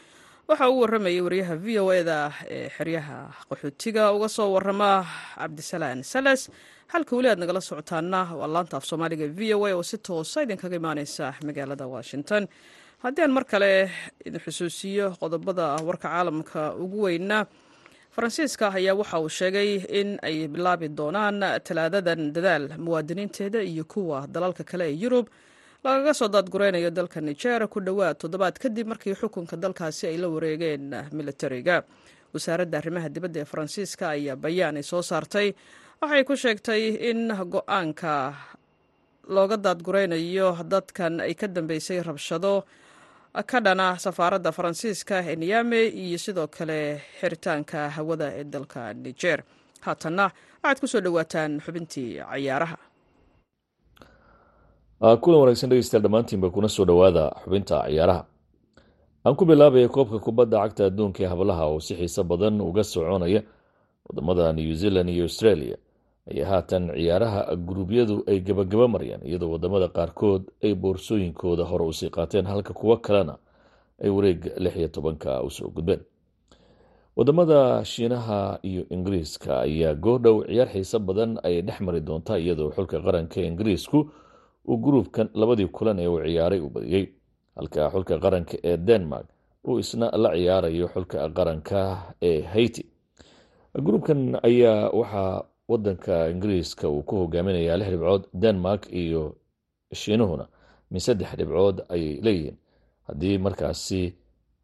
waxa 0.48 0.66
uu 0.70 0.80
warramayay 0.82 1.20
wariyaha 1.26 1.54
v 1.64 1.78
o 1.82 1.86
eda 2.00 2.18
ee 2.56 2.68
xeryaha 2.76 3.18
qaxootiga. 3.50 4.04
Uga 4.16 4.28
soo 4.36 4.48
warrama 4.54 4.90
cabdisalaan 5.38 6.00
salas 6.12 6.40
halka 6.92 7.12
weli 7.16 7.28
aad 7.32 7.38
nagala 7.42 7.60
socotaana 7.68 8.20
waa 8.40 8.46
laanta 8.54 8.76
af 8.78 8.84
soomaaliga 8.90 9.26
v 9.38 9.54
o 9.54 9.66
a 9.66 9.72
oo 9.74 9.82
si 9.82 9.98
toosa 9.98 10.38
idinkaga 10.46 10.76
imaaneysa 10.80 11.34
magaalada 11.46 11.86
washington. 11.94 12.42
Haddii 13.02 13.22
aan 13.26 13.32
mar 13.36 13.44
kale 13.44 13.90
idin 14.26 14.40
xusuusiyo 14.46 15.06
qodobada 15.20 15.66
warka 15.88 16.08
caalamka 16.08 16.74
ugu 16.84 16.98
weyna 17.06 17.38
faransiiska 18.14 18.66
ayaa 18.78 18.94
waxa 19.00 19.18
uu 19.20 19.28
sheegay 19.38 19.70
in 20.00 20.08
ay 20.22 20.46
bilaabi 20.48 20.88
doonaan 20.98 21.42
talaadadan 21.66 22.32
dadaal 22.36 22.64
muwaadiniinteeda 22.84 23.60
iyo 23.62 23.84
kuwa 23.84 24.26
dalalka 24.34 24.62
kale 24.64 24.84
ee 24.90 24.96
yurub 25.02 25.26
lagaga 25.86 26.12
soo 26.18 26.28
daadgureynayo 26.34 26.90
dalka 26.90 27.20
niger 27.20 27.62
ku 27.72 27.78
dhowaad 27.86 28.16
toddobaad 28.22 28.56
kadib 28.62 28.86
markii 28.92 29.14
xukunka 29.20 29.56
dalkaasi 29.56 30.06
ay 30.10 30.16
la 30.22 30.28
wareegeen 30.34 30.84
militariga 31.18 31.76
wasaaradda 32.34 32.78
arrimaha 32.80 33.08
dibadda 33.14 33.40
ee 33.40 33.44
faransiiska 33.52 34.04
ayaa 34.16 34.36
bayaan 34.44 34.76
ay 34.76 34.82
soo 34.82 35.02
saartay. 35.10 35.48
Waxay 36.02 36.24
ku 36.28 36.34
sheegtay 36.42 36.82
in 37.10 37.20
go'aanka 37.54 38.34
looga 39.36 39.56
daadgureynayo 39.56 40.48
dadkan 40.72 41.20
ay 41.26 41.34
ka 41.34 41.46
dambeysay 41.48 42.02
rabshado 42.08 42.64
ka 43.50 43.58
dhana 43.66 43.86
safaaradda 44.04 44.50
faransiiska 44.52 45.16
ee 45.30 45.36
niyame 45.36 45.80
iyo 46.02 46.18
sidoo 46.18 46.48
kale 46.56 46.78
xiritaanka 47.20 47.90
hawada 47.96 48.28
ee 48.40 48.44
dalka 48.44 48.92
niger. 48.94 49.38
Haatanna 49.86 50.26
waxaad 50.62 50.78
ku 50.82 50.86
soo 50.92 51.00
dhowaataan 51.00 51.60
xubintii 51.64 52.10
cayaaraha 52.30 52.76
kulan 55.00 55.40
wanaagsan 55.44 55.70
dhegeystayaal 55.70 56.02
dhammaantiinba 56.04 56.50
kuna 56.50 56.68
soo 56.68 56.84
dhowaada 56.84 57.24
xubinta 57.44 57.84
ciyaaraha. 57.88 58.24
Aan 59.26 59.34
ku 59.36 59.44
bilaabaya 59.44 59.88
koobka 59.88 60.18
kubadda 60.18 60.58
cagta 60.64 60.86
adduunka 60.88 61.20
ee 61.24 61.28
hablaha 61.28 61.64
oo 61.68 61.80
si 61.80 61.94
xiiso 61.94 62.24
badan 62.24 62.60
uga 62.60 62.84
soconaya 62.84 63.42
waddamada 64.08 64.52
new 64.52 64.72
zealand 64.74 65.08
iyo 65.10 65.24
australia. 65.28 65.76
Ayaa 66.30 66.48
haatan 66.48 66.90
ciyaaraha 66.96 67.56
guruubyadu 67.56 68.24
ay 68.26 68.40
gabagaba 68.40 68.88
marayaan 68.88 69.22
iyadoo 69.26 69.50
waddamada 69.52 69.88
qaarkood 69.88 70.42
ay 70.64 70.74
boorsooyinkooda 70.74 71.64
hore 71.64 71.84
u 71.84 71.92
sii 71.92 72.10
qaateen 72.10 72.46
halka 72.46 72.72
kuwo 72.72 72.96
kalena 72.96 73.36
ay 74.02 74.08
wareega 74.10 74.50
lix 74.56 74.90
tobanka 74.92 75.42
u 75.42 75.50
soo 75.50 75.68
gudbeen. 75.68 76.00
Wadamada 77.16 77.84
shiinaha 77.84 78.58
iyo 78.62 78.84
ingiriiska 78.90 79.60
ayaa 79.60 79.94
goordhow 79.94 80.44
ciyaar 80.46 80.68
xiiso 80.72 80.98
badan 80.98 81.38
ayay 81.42 81.62
dhex 81.62 81.80
mari 81.80 82.00
doontaa 82.00 82.38
iyadoo 82.38 82.70
xulka 82.70 83.00
qaranka 83.00 83.40
ingiriisku 83.40 84.08
uu 84.68 84.76
gruubkan 84.84 85.28
labadii 85.34 85.66
kulan 85.66 85.98
ee 85.98 86.06
uu 86.08 86.20
ciyaaray 86.24 86.60
u 86.60 86.68
badiyey 86.70 87.04
halka 87.56 87.90
xulka 87.90 88.18
qaranka 88.18 88.56
ee 88.64 88.76
denmark 88.76 89.26
uu 89.68 89.78
isna 89.78 90.06
la 90.22 90.30
ciyaarayo 90.36 90.86
xulka 90.94 91.28
qaranka 91.36 91.78
ee 92.22 92.40
haiti. 92.42 92.82
Gruubkan 93.84 94.38
ayaa 94.42 94.90
waxaa 94.90 95.44
wadanka 95.68 96.28
ingiriiska 96.30 96.88
uu 96.88 97.02
ku 97.02 97.16
hogaaminayaa 97.16 97.76
lix 97.76 97.88
dhibcood 97.90 98.24
denmark 98.34 98.82
iyo 98.92 99.36
shiinuhuna 99.92 100.46
min 100.90 101.00
saddex 101.00 101.30
dhibcood 101.38 101.76
ayay 101.88 102.20
leeyihiin. 102.22 102.56
Haddii 103.06 103.38
markaasi 103.38 104.14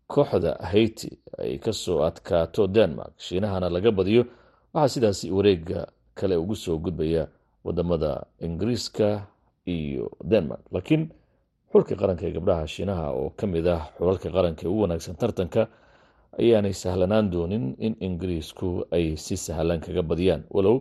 kooxda 0.06 0.52
haiti 0.70 1.18
ay 1.38 1.58
ka 1.58 1.72
soo 1.72 2.02
adkaato 2.04 2.66
denmark 2.66 3.12
shiinahana 3.18 3.68
laga 3.70 3.90
badiyo 3.92 4.24
waxaa 4.74 4.88
sidaasi 4.88 5.30
wareega 5.30 5.86
kale 6.14 6.36
ugu 6.36 6.56
soo 6.56 6.78
gudbaya 6.78 7.28
waddamada 7.64 8.26
ingiriiska 8.40 9.26
iyo 9.66 10.10
denmark. 10.24 10.62
Laakiin 10.72 11.10
xulka 11.72 11.94
qaranka 11.96 12.26
ee 12.26 12.32
gabdhaha 12.36 12.66
shiinaha 12.66 13.06
oo 13.12 13.30
ka 13.36 13.46
mid 13.46 13.66
ah 13.66 13.82
xulalka 13.98 14.28
qaranka 14.30 14.62
ee 14.66 14.68
ugu 14.70 14.80
wanaagsan 14.84 15.16
tartanka 15.16 15.68
ayaanay 16.40 16.72
sahlanaan 16.72 17.30
doonin 17.32 17.76
in 17.78 17.94
ingiriisku 18.00 18.84
ay 18.90 19.16
si 19.16 19.36
sahlan 19.36 19.80
kaga 19.80 20.02
badiyaan. 20.02 20.42
Walow 20.50 20.76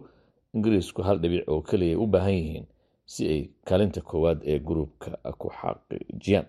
ingiriisku 0.55 1.01
hal 1.03 1.17
dhibic 1.23 1.43
oo 1.51 1.61
keliya 1.61 1.99
u 1.99 2.07
baahan 2.07 2.33
yihiin 2.33 2.65
si 3.05 3.21
ay 3.33 3.41
kaalinta 3.67 4.01
koowaad 4.01 4.39
ee 4.51 4.59
gruubka 4.59 5.17
ku 5.37 5.47
xaqiijiyaan. 5.59 6.45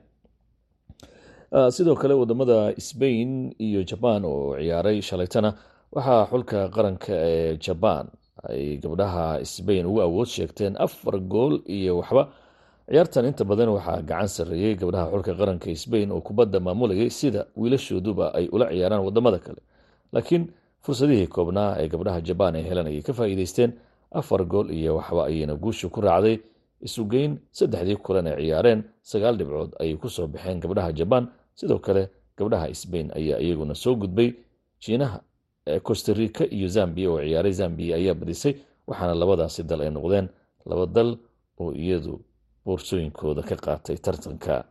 Sidoo 1.71 1.95
kale 2.01 2.15
waddamada 2.15 2.73
sbain 2.81 3.53
iyo 3.61 3.83
jabaan 3.85 4.25
oo 4.25 4.57
ciyaaray 4.57 5.03
shalaytana 5.03 5.51
waxaa 5.93 6.27
xulka 6.31 6.59
qaranka 6.75 7.13
ee 7.13 7.57
jabaan 7.61 8.07
ay 8.49 8.77
gabdhaha 8.83 9.45
sbain 9.45 9.87
ugu 9.87 10.01
awood 10.03 10.27
sheegteen 10.29 10.77
afar 10.79 11.21
gool 11.21 11.61
iyo 11.67 11.99
waxba. 12.01 12.29
Ciyaartan 12.89 13.25
inta 13.31 13.45
badan 13.45 13.69
waxaa 13.77 14.03
gacan 14.03 14.29
sarreeyey 14.29 14.75
gabdhaha 14.77 15.11
xulka 15.13 15.33
qaranka 15.35 15.69
sbain 15.77 16.11
oo 16.13 16.21
kubadda 16.21 16.61
maamulayay 16.61 17.11
sida 17.11 17.47
wiilashooduba 17.57 18.35
ay 18.35 18.49
ula 18.53 18.67
ciyaaraan 18.73 19.05
waddamada 19.05 19.39
kale. 19.39 19.61
Laakiin 20.13 20.51
fursadihii 20.85 21.27
koobnaa 21.27 21.77
ee 21.81 21.89
gabdhaha 21.89 22.21
jabaan 22.21 22.55
ay 22.57 22.65
helan 22.69 22.87
ayay 22.91 23.03
ka 23.03 23.13
faa'iideysteen 23.13 23.73
afar 24.11 24.45
gool 24.45 24.71
iyo 24.71 24.97
waxba 24.97 25.27
ayayna 25.31 25.55
guusha 25.55 25.89
ku 25.89 26.01
raacday. 26.01 26.41
Isugeyn 26.83 27.39
saddexdii 27.53 27.97
kulan 28.03 28.27
ee 28.27 28.37
ciyaareen 28.43 28.81
sagaal 29.03 29.37
dhibcood 29.39 29.71
ayay 29.81 29.97
ku 29.97 30.09
soo 30.11 30.27
baxeen 30.27 30.61
gabdhaha 30.61 30.93
jabaan. 30.93 31.29
Sidoo 31.55 31.79
kale 31.79 32.11
gabdhaha 32.37 32.75
sbain 32.75 33.13
ayaa 33.15 33.39
iyaguna 33.39 33.75
soo 33.75 33.95
gudbay 33.95 34.35
jiinaha 34.83 35.21
costarica 35.83 36.45
iyo 36.51 36.69
zambia 36.69 37.11
oo 37.11 37.21
ciyaaray 37.23 37.53
zambia 37.53 37.97
ayaa 37.97 38.15
badisay 38.15 38.55
waxaana 38.87 39.15
labadaasi 39.15 39.63
dal 39.63 39.81
ay 39.81 39.91
noqdeen. 39.91 40.29
Laba 40.67 40.87
dal 40.87 41.19
oo 41.59 41.73
iyadu 41.73 42.21
boorsooyinkooda 42.67 43.43
ka 43.43 43.57
qaatay 43.57 43.97
tartanka 43.99 44.65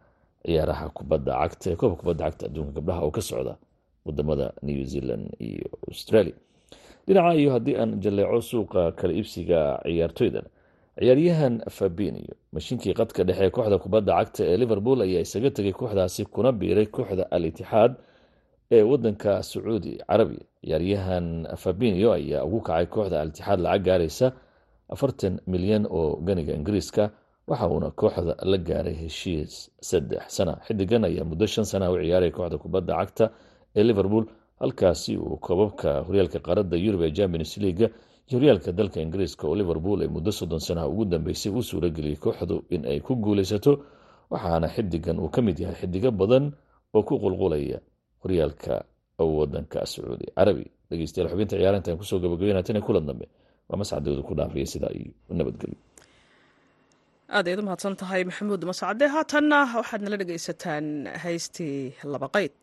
ciyaaraha 0.45 0.89
kubadda 0.89 1.31
cagta 1.41 1.71
ee 1.71 1.75
koobka 1.75 1.99
kubadda 2.01 2.23
cagta 2.27 2.45
adduunka 2.45 2.71
gabdhaha 2.77 3.01
oo 3.05 3.11
ka 3.11 3.21
socda 3.21 3.57
waddamada 4.05 4.53
new 4.61 4.83
zealand 4.85 5.31
iyo 5.39 5.67
australia. 5.87 6.33
Dhinaca 7.07 7.35
iyo 7.35 7.51
haddii 7.51 7.75
aan 7.79 7.99
jalleeco 8.03 8.41
suuqa 8.41 8.91
kala 8.91 9.13
iibsiga 9.13 9.79
ciyaartoydan 9.87 10.45
ciyaaryahan 10.99 11.55
fabinio 11.69 12.35
mashiinkii 12.51 12.93
qadka 12.93 13.23
dhexe 13.23 13.49
kooxda 13.49 13.77
kubadda 13.79 14.11
cagta 14.19 14.43
ee 14.45 14.57
liverpool 14.57 15.01
ayaa 15.01 15.21
isaga 15.23 15.49
tegay 15.51 15.71
kooxdaasi 15.73 16.25
kuna 16.25 16.51
biiray 16.51 16.85
kooxda 16.85 17.27
al 17.31 17.45
itixaad 17.45 17.95
ee 18.75 18.81
wadanka 18.91 19.31
sacuudi 19.49 19.93
carabiya 20.09 20.43
ciyaaryahan 20.63 21.25
fabinio 21.63 22.09
ayaa 22.17 22.43
ugu 22.47 22.59
kacay 22.67 22.85
kooxda 22.93 23.17
al 23.21 23.29
itixaad 23.31 23.59
lacag 23.65 23.83
gaaraysa 23.87 24.27
afartan 24.93 25.33
milyan 25.53 25.83
oo 25.89 26.15
ganiga 26.27 26.53
ingiriiska 26.59 27.03
waxa 27.47 27.67
uuna 27.73 27.89
kooxda 28.01 28.33
la 28.51 28.57
gaaray 28.57 28.93
heshiis 29.03 29.53
saddex 29.89 30.23
sana 30.37 30.53
xidigan 30.67 31.03
ayaa 31.09 31.25
muddo 31.29 31.45
shan 31.53 31.65
sana 31.71 31.91
u 31.91 31.95
ciyaaray 32.03 32.31
kooxda 32.37 32.57
kubadda 32.63 32.93
cagta 32.99 33.25
ee 33.75 33.83
liverpool 33.89 34.25
halkaasi 34.61 35.17
uu 35.17 35.37
koobabka 35.45 35.89
horyaalka 36.07 36.39
qaaradda 36.47 36.75
yurub 36.85 37.01
ee 37.07 37.11
champions 37.17 37.51
leaga 37.63 37.87
iyo 38.27 38.35
horyaalka 38.39 38.71
dalka 38.79 38.97
ingiriiska 39.05 39.43
oo 39.47 39.55
liverpool 39.61 39.99
ay 40.01 40.07
muddo 40.15 40.31
soddon 40.31 40.59
sanaha 40.67 40.87
ugu 40.87 41.05
dambeysay 41.05 41.51
u 41.51 41.61
suurageliyey 41.69 42.15
kooxdu 42.25 42.55
in 42.75 42.81
ay 42.91 42.99
ku 42.99 43.15
guuleysato 43.15 43.71
waxaana 44.33 44.67
xidigan 44.75 45.17
uu 45.19 45.29
ka 45.35 45.41
mid 45.41 45.57
yahay 45.63 45.75
xidigo 45.81 46.11
badan 46.11 46.45
oo 46.95 47.03
ku 47.03 47.15
qulqulaya 47.23 47.79
horyaalka 48.23 48.73
wadanka 49.37 49.79
sacuudi 49.91 50.27
carabi. 50.37 50.65
Dhegeystayaal 50.89 51.29
xubinta 51.31 51.55
ciyaarintan 51.59 51.97
ku 51.99 52.03
soo 52.09 52.19
gabagabeynaa 52.23 52.65
tan 52.67 52.81
kulan 52.87 53.05
dambe 53.09 53.25
waa 53.69 53.77
mascadooda 53.81 54.21
ku 54.27 54.33
dhaafaya 54.39 54.65
sidaa 54.73 54.93
iyo 54.99 55.11
nabadgelyo. 55.39 55.77
Aad 57.35 57.45
ayaad 57.47 57.59
u 57.63 57.67
mahadsan 57.67 57.95
tahay 58.01 58.21
maxamuud 58.29 58.61
mascade 58.71 59.05
haatanna 59.15 59.59
waxaad 59.79 60.01
nala 60.05 60.17
dhegaysataan 60.21 60.85
haystii 61.23 61.77
laba 62.13 62.27
qayd 62.35 62.53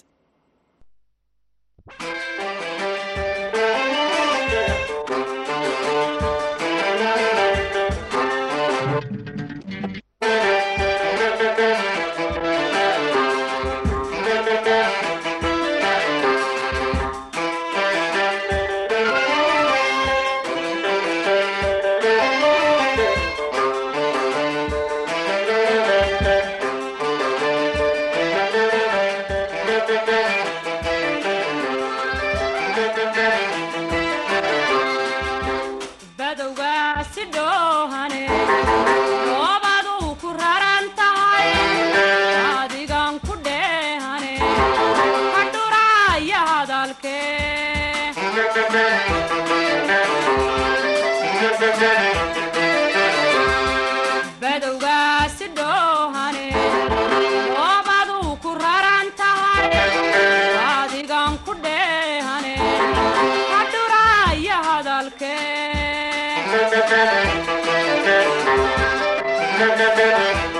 hadalkee 69.58 70.57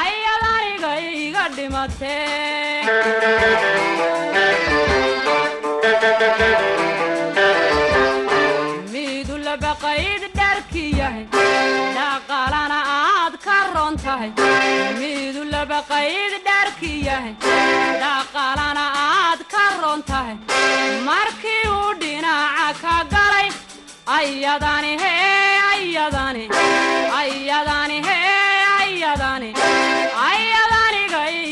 ayadaniga 0.00 0.92
iga 1.24 1.44
dhimatee 1.56 2.84
miidu 8.92 9.36
laba 9.46 9.72
qayd 9.84 10.22
dharkiyahay 10.38 11.24
dhaqaalana 11.98 12.78
aad 12.96 13.34
ka 13.46 13.56
ron 13.74 13.94
tahay 14.04 14.30
miidu 15.00 15.42
laba 15.54 15.78
qayd 15.92 16.32
dharkiyahay 16.48 17.32
dhaqaalana 18.02 18.84
aad 19.04 19.40
ka 19.54 19.64
ron 19.82 20.00
tahay 20.10 20.36
markii 21.08 21.62
uu 21.76 21.90
dhinaca 22.02 22.68
ka 22.82 22.94
galay 23.14 23.48
ayadaniga 24.06 25.10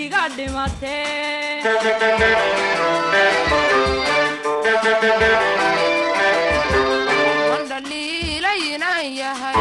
iga 0.05 0.23
wandhaliilaynan 7.73 9.05
yahay 9.21 9.57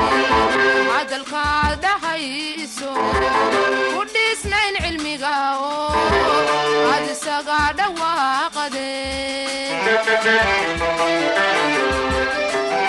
hadalkaad 0.94 1.76
dhahayso 1.86 2.92
ku 3.94 4.02
dhiisnayn 4.14 4.76
cilmiga 4.86 5.34
aad 6.92 7.06
isaga 7.16 7.60
dhawaaqadeen 7.80 9.80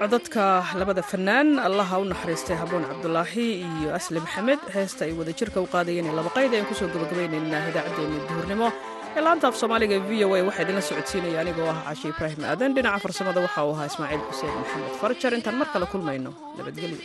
codadka 0.00 0.44
labada 0.80 1.02
fanaan 1.10 1.48
allaha 1.68 1.96
u 2.02 2.04
naxariistay 2.12 2.56
haboon 2.62 2.84
cabdulaahi 2.90 3.46
iyo 3.68 3.88
asli 3.98 4.18
maxamed. 4.24 4.60
Heesta 4.74 5.02
ay 5.06 5.12
wadajirka 5.20 5.58
u 5.64 5.66
qaadayeen 5.74 6.06
ee 6.10 6.14
laba 6.18 6.30
qayd 6.36 6.50
ayaan 6.54 6.68
ku 6.70 6.74
soo 6.80 6.88
gabagabaynaynaa 6.94 7.68
idaacaddeenna 7.70 8.18
duhurnimo 8.30 8.68
ee 9.16 9.22
laanta 9.26 9.44
af 9.50 9.56
soomaaliga 9.60 9.96
v 10.08 10.10
o 10.24 10.28
a 10.38 10.40
waxaa 10.48 10.64
idinla 10.64 10.82
socodsiinaya 10.90 11.38
anigoo 11.42 11.68
ah 11.74 11.78
cashe 11.88 12.06
ibraahim 12.12 12.42
aadan. 12.50 12.70
Dhinaca 12.76 12.98
farsamada 13.04 13.40
waxa 13.46 13.60
uu 13.68 13.74
ahaa 13.76 13.88
ismaaciil 13.92 14.22
xuseen 14.30 14.54
maxamed 14.62 14.92
farjar. 15.00 15.32
Intaan 15.38 15.56
mar 15.60 15.68
kale 15.72 15.86
kulmayno 15.92 16.30
nabadgelyo 16.56 16.98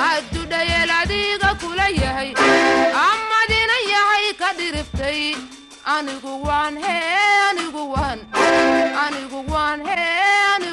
haddudhayal 0.00 0.90
adiga 1.02 1.50
kula 1.60 1.86
yahay 2.02 2.30
amadina 3.06 3.76
yahay 3.92 4.26
ka 4.40 4.48
dhiriftay 4.58 5.20
anigu 5.96 6.32
waan 6.46 6.76
hee 6.84 7.40
anigu 7.50 7.82
waan 7.94 8.18
anigu 9.04 9.40
waan 9.52 9.80
hee 9.88 10.23